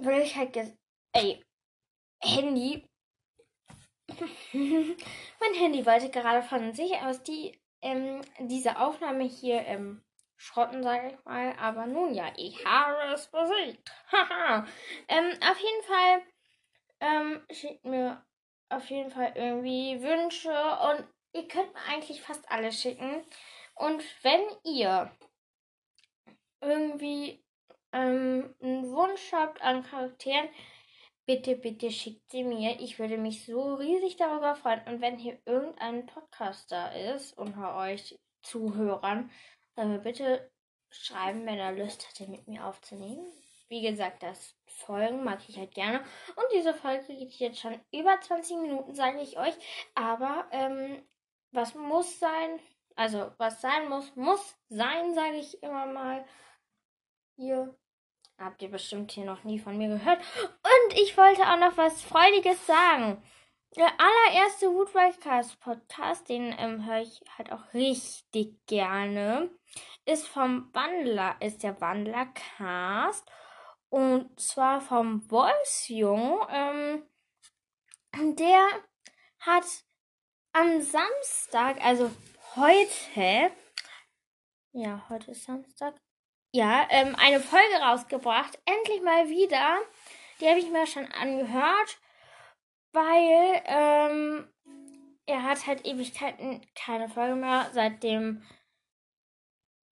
[0.04, 0.56] will ich halt.
[1.12, 1.44] Ey,
[2.20, 2.86] Handy.
[4.52, 10.02] mein Handy wollte gerade von sich aus die ähm, diese Aufnahme hier ähm,
[10.36, 11.54] schrotten, sage ich mal.
[11.58, 13.92] Aber nun ja, ich habe es besiegt.
[14.12, 14.66] Haha.
[15.08, 16.22] ähm, auf jeden Fall
[17.00, 18.24] ähm, schickt mir
[18.70, 23.24] auf jeden Fall irgendwie Wünsche und ihr könnt mir eigentlich fast alles schicken.
[23.74, 25.10] Und wenn ihr
[26.60, 27.42] irgendwie
[27.92, 30.48] ähm, einen Wunsch habt an Charakteren,
[31.26, 32.80] bitte, bitte schickt sie mir.
[32.80, 34.80] Ich würde mich so riesig darüber freuen.
[34.86, 39.30] Und wenn hier irgendein Podcaster ist unter euch Zuhörern,
[39.76, 40.50] mir bitte
[40.90, 43.26] schreiben, wenn er Lust hatte, mit mir aufzunehmen.
[43.68, 46.00] Wie gesagt, das Folgen mag ich halt gerne.
[46.36, 49.54] Und diese Folge geht jetzt schon über 20 Minuten, sage ich euch.
[49.94, 51.02] Aber ähm,
[51.52, 52.58] was muss sein,
[52.96, 56.24] also was sein muss, muss sein, sage ich immer mal.
[57.40, 57.72] Hier
[58.36, 60.18] habt ihr bestimmt hier noch nie von mir gehört.
[60.18, 63.22] Und ich wollte auch noch was Freudiges sagen.
[63.76, 69.50] Der allererste Woodwildcast Podcast, den ähm, höre ich halt auch richtig gerne,
[70.04, 73.30] ist vom Wandler, ist der Wandlercast.
[73.88, 76.40] Und zwar vom Wolfsjung.
[76.50, 77.04] Ähm,
[78.34, 78.66] der
[79.38, 79.84] hat
[80.52, 82.10] am Samstag, also
[82.56, 83.52] heute,
[84.72, 85.94] ja, heute ist Samstag,
[86.52, 88.58] ja, ähm, eine Folge rausgebracht.
[88.64, 89.78] Endlich mal wieder.
[90.40, 92.00] Die habe ich mir schon angehört,
[92.92, 94.48] weil ähm,
[95.26, 98.42] er hat halt Ewigkeiten keine Folge mehr seit dem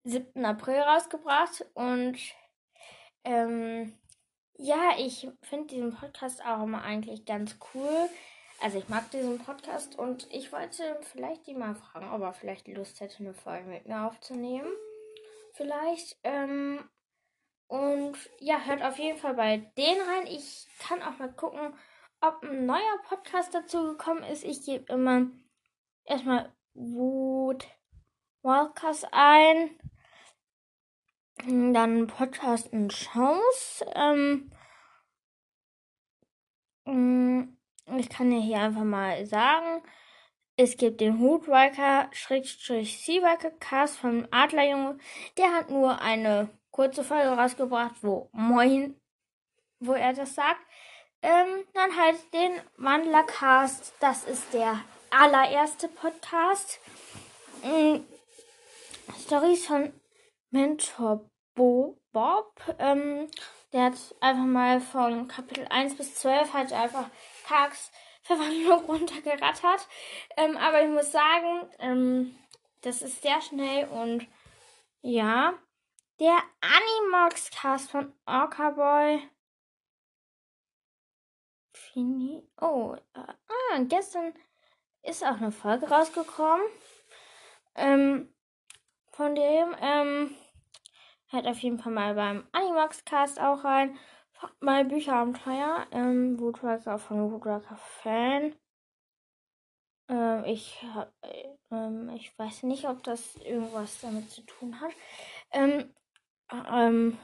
[0.03, 0.43] 7.
[0.43, 1.65] April rausgebracht.
[1.73, 2.17] Und
[3.23, 3.97] ähm,
[4.57, 8.09] ja, ich finde diesen Podcast auch immer eigentlich ganz cool.
[8.61, 12.67] Also ich mag diesen Podcast und ich wollte vielleicht die mal fragen, ob er vielleicht
[12.67, 14.71] Lust hätte, eine Folge mit mir aufzunehmen.
[15.61, 16.17] Vielleicht.
[16.23, 16.89] Ähm,
[17.67, 20.25] und ja, hört auf jeden Fall bei denen rein.
[20.25, 21.75] Ich kann auch mal gucken,
[22.19, 24.43] ob ein neuer Podcast dazu gekommen ist.
[24.43, 25.27] Ich gebe immer
[26.05, 27.67] erstmal Wood
[28.41, 29.69] Walkers ein.
[31.45, 33.85] Dann Podcast und Chance.
[33.93, 34.51] Ähm,
[36.85, 37.55] mm,
[37.97, 39.83] ich kann ja hier einfach mal sagen,
[40.57, 44.97] es gibt den Hutwalker Schrägstrich Seawalker Cast vom Adlerjunge.
[45.37, 48.99] Der hat nur eine kurze Folge rausgebracht, wo Moin,
[49.79, 50.61] wo er das sagt.
[51.21, 53.93] Ähm, dann halt den Wandlercast.
[53.99, 54.81] Das ist der
[55.11, 56.79] allererste Podcast.
[57.63, 58.05] Ähm,
[59.25, 59.93] Stories von
[60.49, 62.53] Mentor Bo Bob.
[62.79, 63.27] Ähm,
[63.73, 67.09] der hat einfach mal von Kapitel 1 bis 12 halt einfach
[67.47, 67.91] Tags
[68.35, 69.87] Verwandlung runtergerattert.
[70.37, 72.35] Ähm, aber ich muss sagen, ähm,
[72.81, 74.27] das ist sehr schnell und
[75.01, 75.53] ja.
[76.19, 79.27] Der Animox-Cast von Orca Boy.
[81.73, 82.47] Fini.
[82.59, 84.33] Oh, äh, ah, gestern
[85.01, 86.65] ist auch eine Folge rausgekommen.
[87.73, 88.31] Ähm,
[89.11, 90.35] von dem, ähm,
[91.29, 93.97] hört auf jeden Fall mal beim Animax-Cast auch rein.
[94.59, 98.55] Bei Bücherabenteuer, ähm, Woodwalker von Woodwalker Fan.
[100.09, 100.83] Ähm, ich,
[101.21, 104.91] äh, ähm, ich weiß nicht, ob das irgendwas damit zu tun hat.
[105.51, 105.93] Ähm,
[106.71, 107.17] ähm,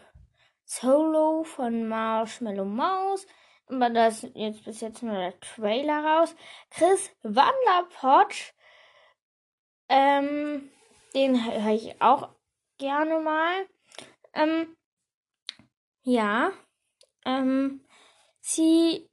[0.65, 3.25] Solo von Marshmallow Mouse.
[3.67, 6.35] Aber da ist jetzt bis jetzt nur der Trailer raus.
[6.69, 8.53] Chris Wanderpot.
[9.89, 10.69] Ähm,
[11.13, 12.29] den höre ich auch
[12.77, 13.67] gerne mal.
[14.33, 14.77] Ähm,
[16.03, 16.51] ja.
[17.27, 17.81] Ähm,
[18.39, 19.09] sie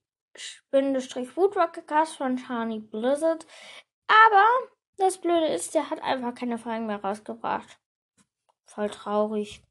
[1.36, 3.44] Woodrocket von Charlie Blizzard.
[4.06, 4.46] Aber
[4.96, 7.78] das Blöde ist, der hat einfach keine Fragen mehr rausgebracht.
[8.66, 9.62] Voll traurig.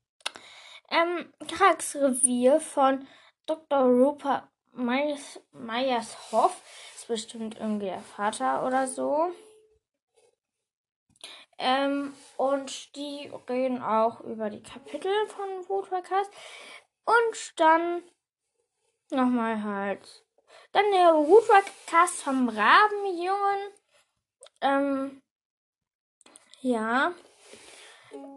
[0.90, 1.34] Ähm,
[1.96, 3.08] Revier von
[3.46, 3.80] Dr.
[3.80, 6.62] Rupert Meyers, Meyershoff.
[6.96, 9.32] Ist bestimmt irgendwie der Vater oder so.
[11.58, 16.30] Ähm, und die reden auch über die Kapitel von Woodworkers.
[17.06, 18.04] Und dann
[19.14, 20.24] nochmal halt.
[20.72, 23.72] Dann der Woodworkcast vom Rabenjungen.
[24.62, 25.22] Ähm,
[26.62, 27.14] ja.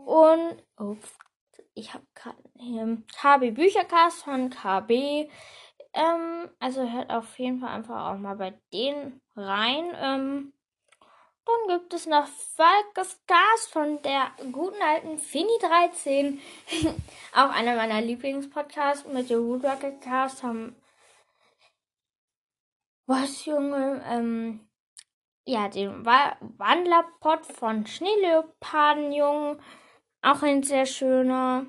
[0.05, 1.13] Und, ups,
[1.75, 5.29] ich habe gerade ähm, KB Büchercast von KB.
[5.93, 9.93] Ähm, also hört auf jeden Fall einfach auch mal bei denen rein.
[9.95, 10.53] Ähm,
[11.47, 16.41] dann gibt es noch Falkes Gas von der guten alten Fini 13.
[17.35, 20.77] auch einer meiner Lieblingspodcasts mit der Woodworker Cast haben
[23.07, 24.69] was Junge, ähm,
[25.45, 29.63] ja, den Wandlerpot von Schneeleopardenjungen.
[30.23, 31.67] Auch ein sehr schöner.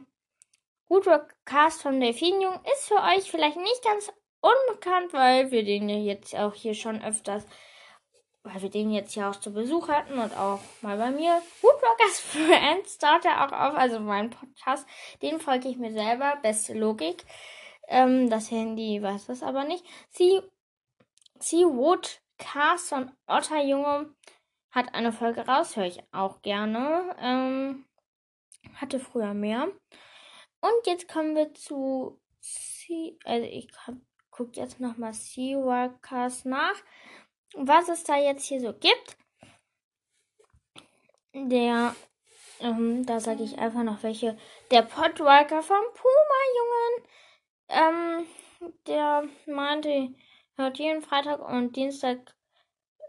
[0.89, 6.33] Woodwork-Cast von Delfinjung ist für euch vielleicht nicht ganz unbekannt, weil wir den ja jetzt
[6.35, 7.45] auch hier schon öfters
[8.43, 11.41] weil wir den jetzt ja auch zu Besuch hatten und auch mal bei mir.
[11.61, 14.87] Woodwalkers Friends taucht er auch auf, also mein Podcast.
[15.21, 17.25] Den folge ich mir selber, beste Logik.
[17.87, 19.85] Ähm, das Handy weiß das aber nicht.
[20.09, 20.41] Sie,
[21.39, 24.13] sie Wood Cast von Otter Junge
[24.71, 27.15] hat eine Folge raus, höre ich auch gerne.
[27.19, 27.85] Ähm,
[28.75, 29.67] hatte früher mehr.
[30.59, 33.69] Und jetzt kommen wir zu Sea, also ich
[34.31, 36.75] gucke jetzt nochmal Seawalkers nach
[37.55, 39.17] was es da jetzt hier so gibt.
[41.33, 41.95] Der,
[42.59, 44.37] ähm, da sage ich einfach noch welche.
[44.71, 47.07] Der Podwalker vom Puma-Jungen.
[47.69, 48.27] Ähm,
[48.87, 50.09] der meinte,
[50.55, 52.35] hört jeden Freitag und Dienstag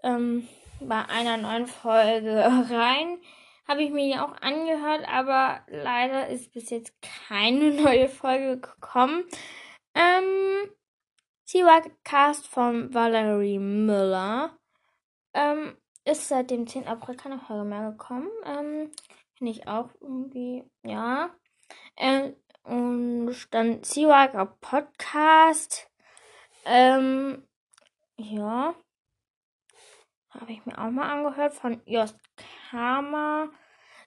[0.02, 0.46] ähm,
[0.80, 2.36] bei einer neuen Folge
[2.70, 3.18] rein.
[3.66, 6.94] Habe ich mir ja auch angehört, aber leider ist bis jetzt
[7.28, 9.24] keine neue Folge gekommen.
[11.50, 14.58] Sie war Cast von Valerie Müller.
[15.32, 16.86] Ähm, ist seit dem 10.
[16.86, 18.28] April keine Folge mehr gekommen.
[18.44, 18.92] Ähm,
[19.32, 21.30] Finde ich auch irgendwie, ja.
[21.96, 25.90] Ähm, und dann Seawager Podcast.
[26.66, 27.48] Ähm,
[28.18, 28.74] ja.
[30.28, 32.18] Habe ich mir auch mal angehört von Jost
[32.68, 33.48] Kramer.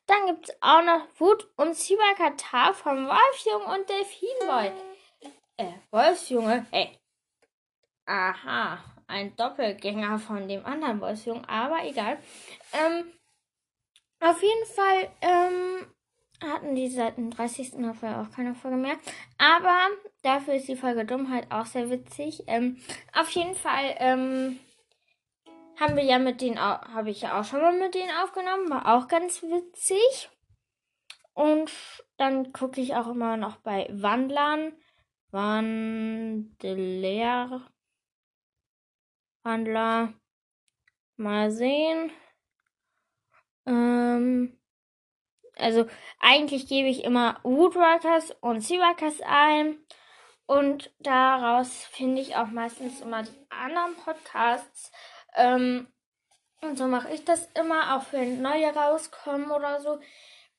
[0.06, 4.72] Dann gibt es auch noch Wut und Cyberkatar vom Wolfsjunge und Delfinboy.
[5.58, 7.01] Äh, Wolfsjunge, hey.
[8.14, 12.18] Aha, ein Doppelgänger von dem anderen Wolfsjungen, aber egal.
[12.74, 13.06] Ähm,
[14.20, 15.86] auf jeden Fall ähm,
[16.44, 17.76] hatten die seit dem 30.
[17.86, 18.98] April auch keine Folge mehr.
[19.38, 19.88] Aber
[20.24, 22.44] dafür ist die Folge Dummheit auch sehr witzig.
[22.48, 22.82] Ähm,
[23.14, 24.60] auf jeden Fall ähm,
[25.80, 28.94] haben wir ja mit denen, habe ich ja auch schon mal mit denen aufgenommen, war
[28.94, 30.30] auch ganz witzig.
[31.34, 31.72] Und
[32.18, 34.74] dann gucke ich auch immer noch bei Wandlern.
[35.32, 36.52] Wandler.
[39.44, 40.14] Wandler.
[41.18, 42.12] Mal sehen.
[43.66, 44.60] Ähm,
[45.58, 45.86] also
[46.20, 49.78] eigentlich gebe ich immer Woodworkers und Seaworkers ein.
[50.46, 54.92] Und daraus finde ich auch meistens immer die anderen Podcasts.
[55.36, 55.88] Ähm,
[56.62, 60.00] und so mache ich das immer, auch wenn neue rauskommen oder so.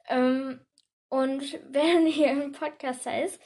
[0.09, 0.65] Ähm,
[1.09, 3.41] und wenn hier ein Podcast ist,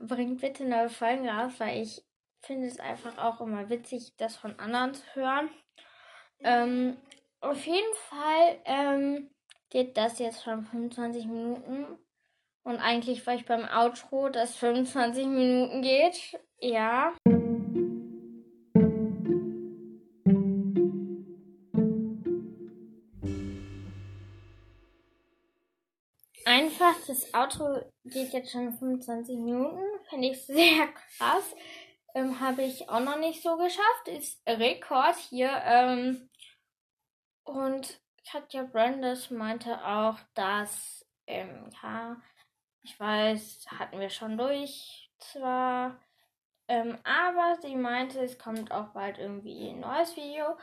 [0.00, 2.05] bringt bitte neue Folgen raus, weil ich
[2.46, 5.50] finde es einfach auch immer witzig, das von anderen zu hören.
[6.40, 6.96] Ähm,
[7.40, 9.30] auf jeden Fall ähm,
[9.70, 11.86] geht das jetzt schon 25 Minuten.
[12.62, 16.38] Und eigentlich war ich beim Outro, das 25 Minuten geht.
[16.60, 17.12] Ja.
[26.44, 29.82] Einfach, das Outro geht jetzt schon 25 Minuten.
[30.08, 30.86] Finde ich sehr
[31.18, 31.54] krass.
[32.16, 34.08] Ähm, Habe ich auch noch nicht so geschafft.
[34.08, 35.50] Ist Rekord hier.
[35.64, 36.30] Ähm,
[37.44, 42.16] und Katja Brandes meinte auch, dass, ähm, ja,
[42.82, 46.00] ich weiß, hatten wir schon durch zwar,
[46.68, 50.56] ähm, aber sie meinte, es kommt auch bald irgendwie ein neues Video.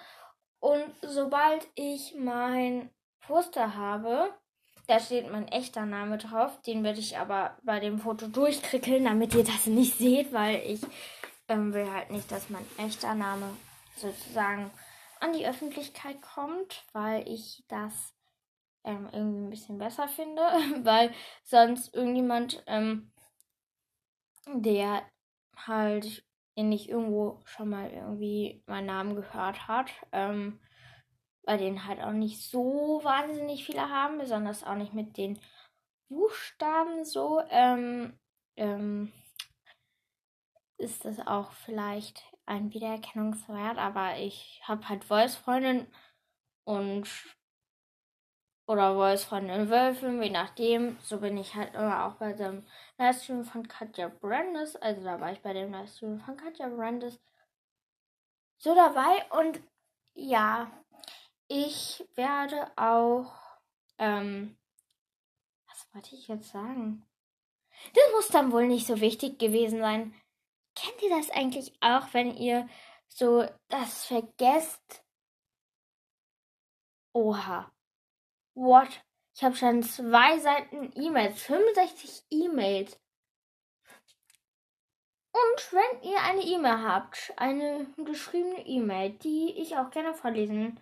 [0.60, 2.89] Und sobald ich mein
[3.22, 4.34] Poster habe,
[4.88, 6.60] da steht mein echter Name drauf.
[6.64, 10.82] Den werde ich aber bei dem Foto durchkrickeln, damit ihr das nicht seht, weil ich
[11.47, 13.55] ähm, will halt nicht, dass mein echter Name
[13.95, 14.71] sozusagen
[15.19, 18.13] an die Öffentlichkeit kommt, weil ich das
[18.83, 20.41] ähm, irgendwie ein bisschen besser finde,
[20.83, 21.13] weil
[21.43, 23.11] sonst irgendjemand, ähm,
[24.47, 25.03] der
[25.55, 26.25] halt
[26.55, 30.59] nicht irgendwo schon mal irgendwie meinen Namen gehört hat, ähm,
[31.45, 35.39] bei denen halt auch nicht so wahnsinnig viele haben, besonders auch nicht mit den
[36.09, 38.19] Buchstaben so, ähm,
[38.55, 39.11] ähm,
[40.84, 45.88] ist das auch vielleicht ein Wiedererkennungswert, aber ich habe halt Voice-Freundin
[46.65, 47.07] und
[48.65, 50.97] oder Voice-Freundin Wölfin, je nachdem.
[51.01, 52.65] So bin ich halt immer auch bei dem
[52.97, 54.75] Livestream von Katja Brandes.
[54.77, 57.19] Also da war ich bei dem Livestream von Katja Brandes
[58.57, 59.61] so dabei und
[60.13, 60.71] ja,
[61.49, 63.34] ich werde auch,
[63.97, 64.57] ähm,
[65.67, 67.05] was wollte ich jetzt sagen?
[67.93, 70.13] Das muss dann wohl nicht so wichtig gewesen sein.
[70.76, 72.67] Kennt ihr das eigentlich auch, wenn ihr
[73.07, 75.03] so das vergesst?
[77.13, 77.71] Oha.
[78.55, 79.03] What?
[79.36, 82.99] Ich habe schon zwei Seiten E-Mails, 65 E-Mails.
[85.32, 90.80] Und wenn ihr eine E-Mail habt, eine geschriebene E-Mail, die ich auch gerne vorlesen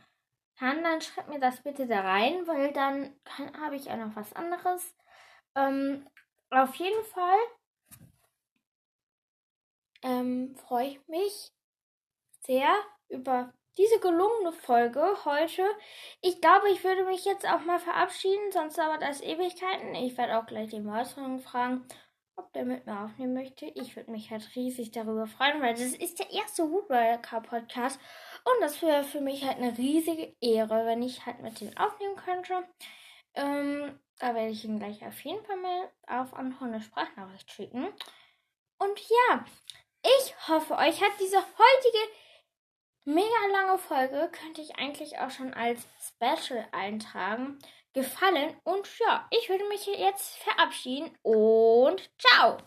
[0.59, 3.15] kann, dann schreibt mir das bitte da rein, weil dann
[3.61, 4.93] habe ich auch noch was anderes.
[5.55, 6.05] Ähm,
[6.49, 7.39] auf jeden Fall
[10.03, 11.51] ähm, freue ich mich
[12.41, 12.73] sehr
[13.09, 15.63] über diese gelungene Folge heute.
[16.21, 19.95] Ich glaube, ich würde mich jetzt auch mal verabschieden, sonst dauert das Ewigkeiten.
[19.95, 21.85] Ich werde auch gleich den Mausfang fragen,
[22.35, 23.65] ob der mit mir aufnehmen möchte.
[23.65, 27.99] Ich würde mich halt riesig darüber freuen, weil das ist der erste Woodworker-Podcast.
[28.43, 32.15] Und das wäre für mich halt eine riesige Ehre, wenn ich halt mit denen aufnehmen
[32.15, 32.67] könnte.
[33.35, 37.87] Ähm, da werde ich ihn gleich auf jeden Fall mal auf eine Sprachnachricht schicken.
[38.77, 39.45] Und ja,
[40.03, 42.11] ich hoffe, euch hat diese heutige
[43.05, 47.59] mega lange Folge, könnte ich eigentlich auch schon als Special eintragen,
[47.93, 48.55] gefallen.
[48.63, 52.57] Und ja, ich würde mich jetzt verabschieden und ciao!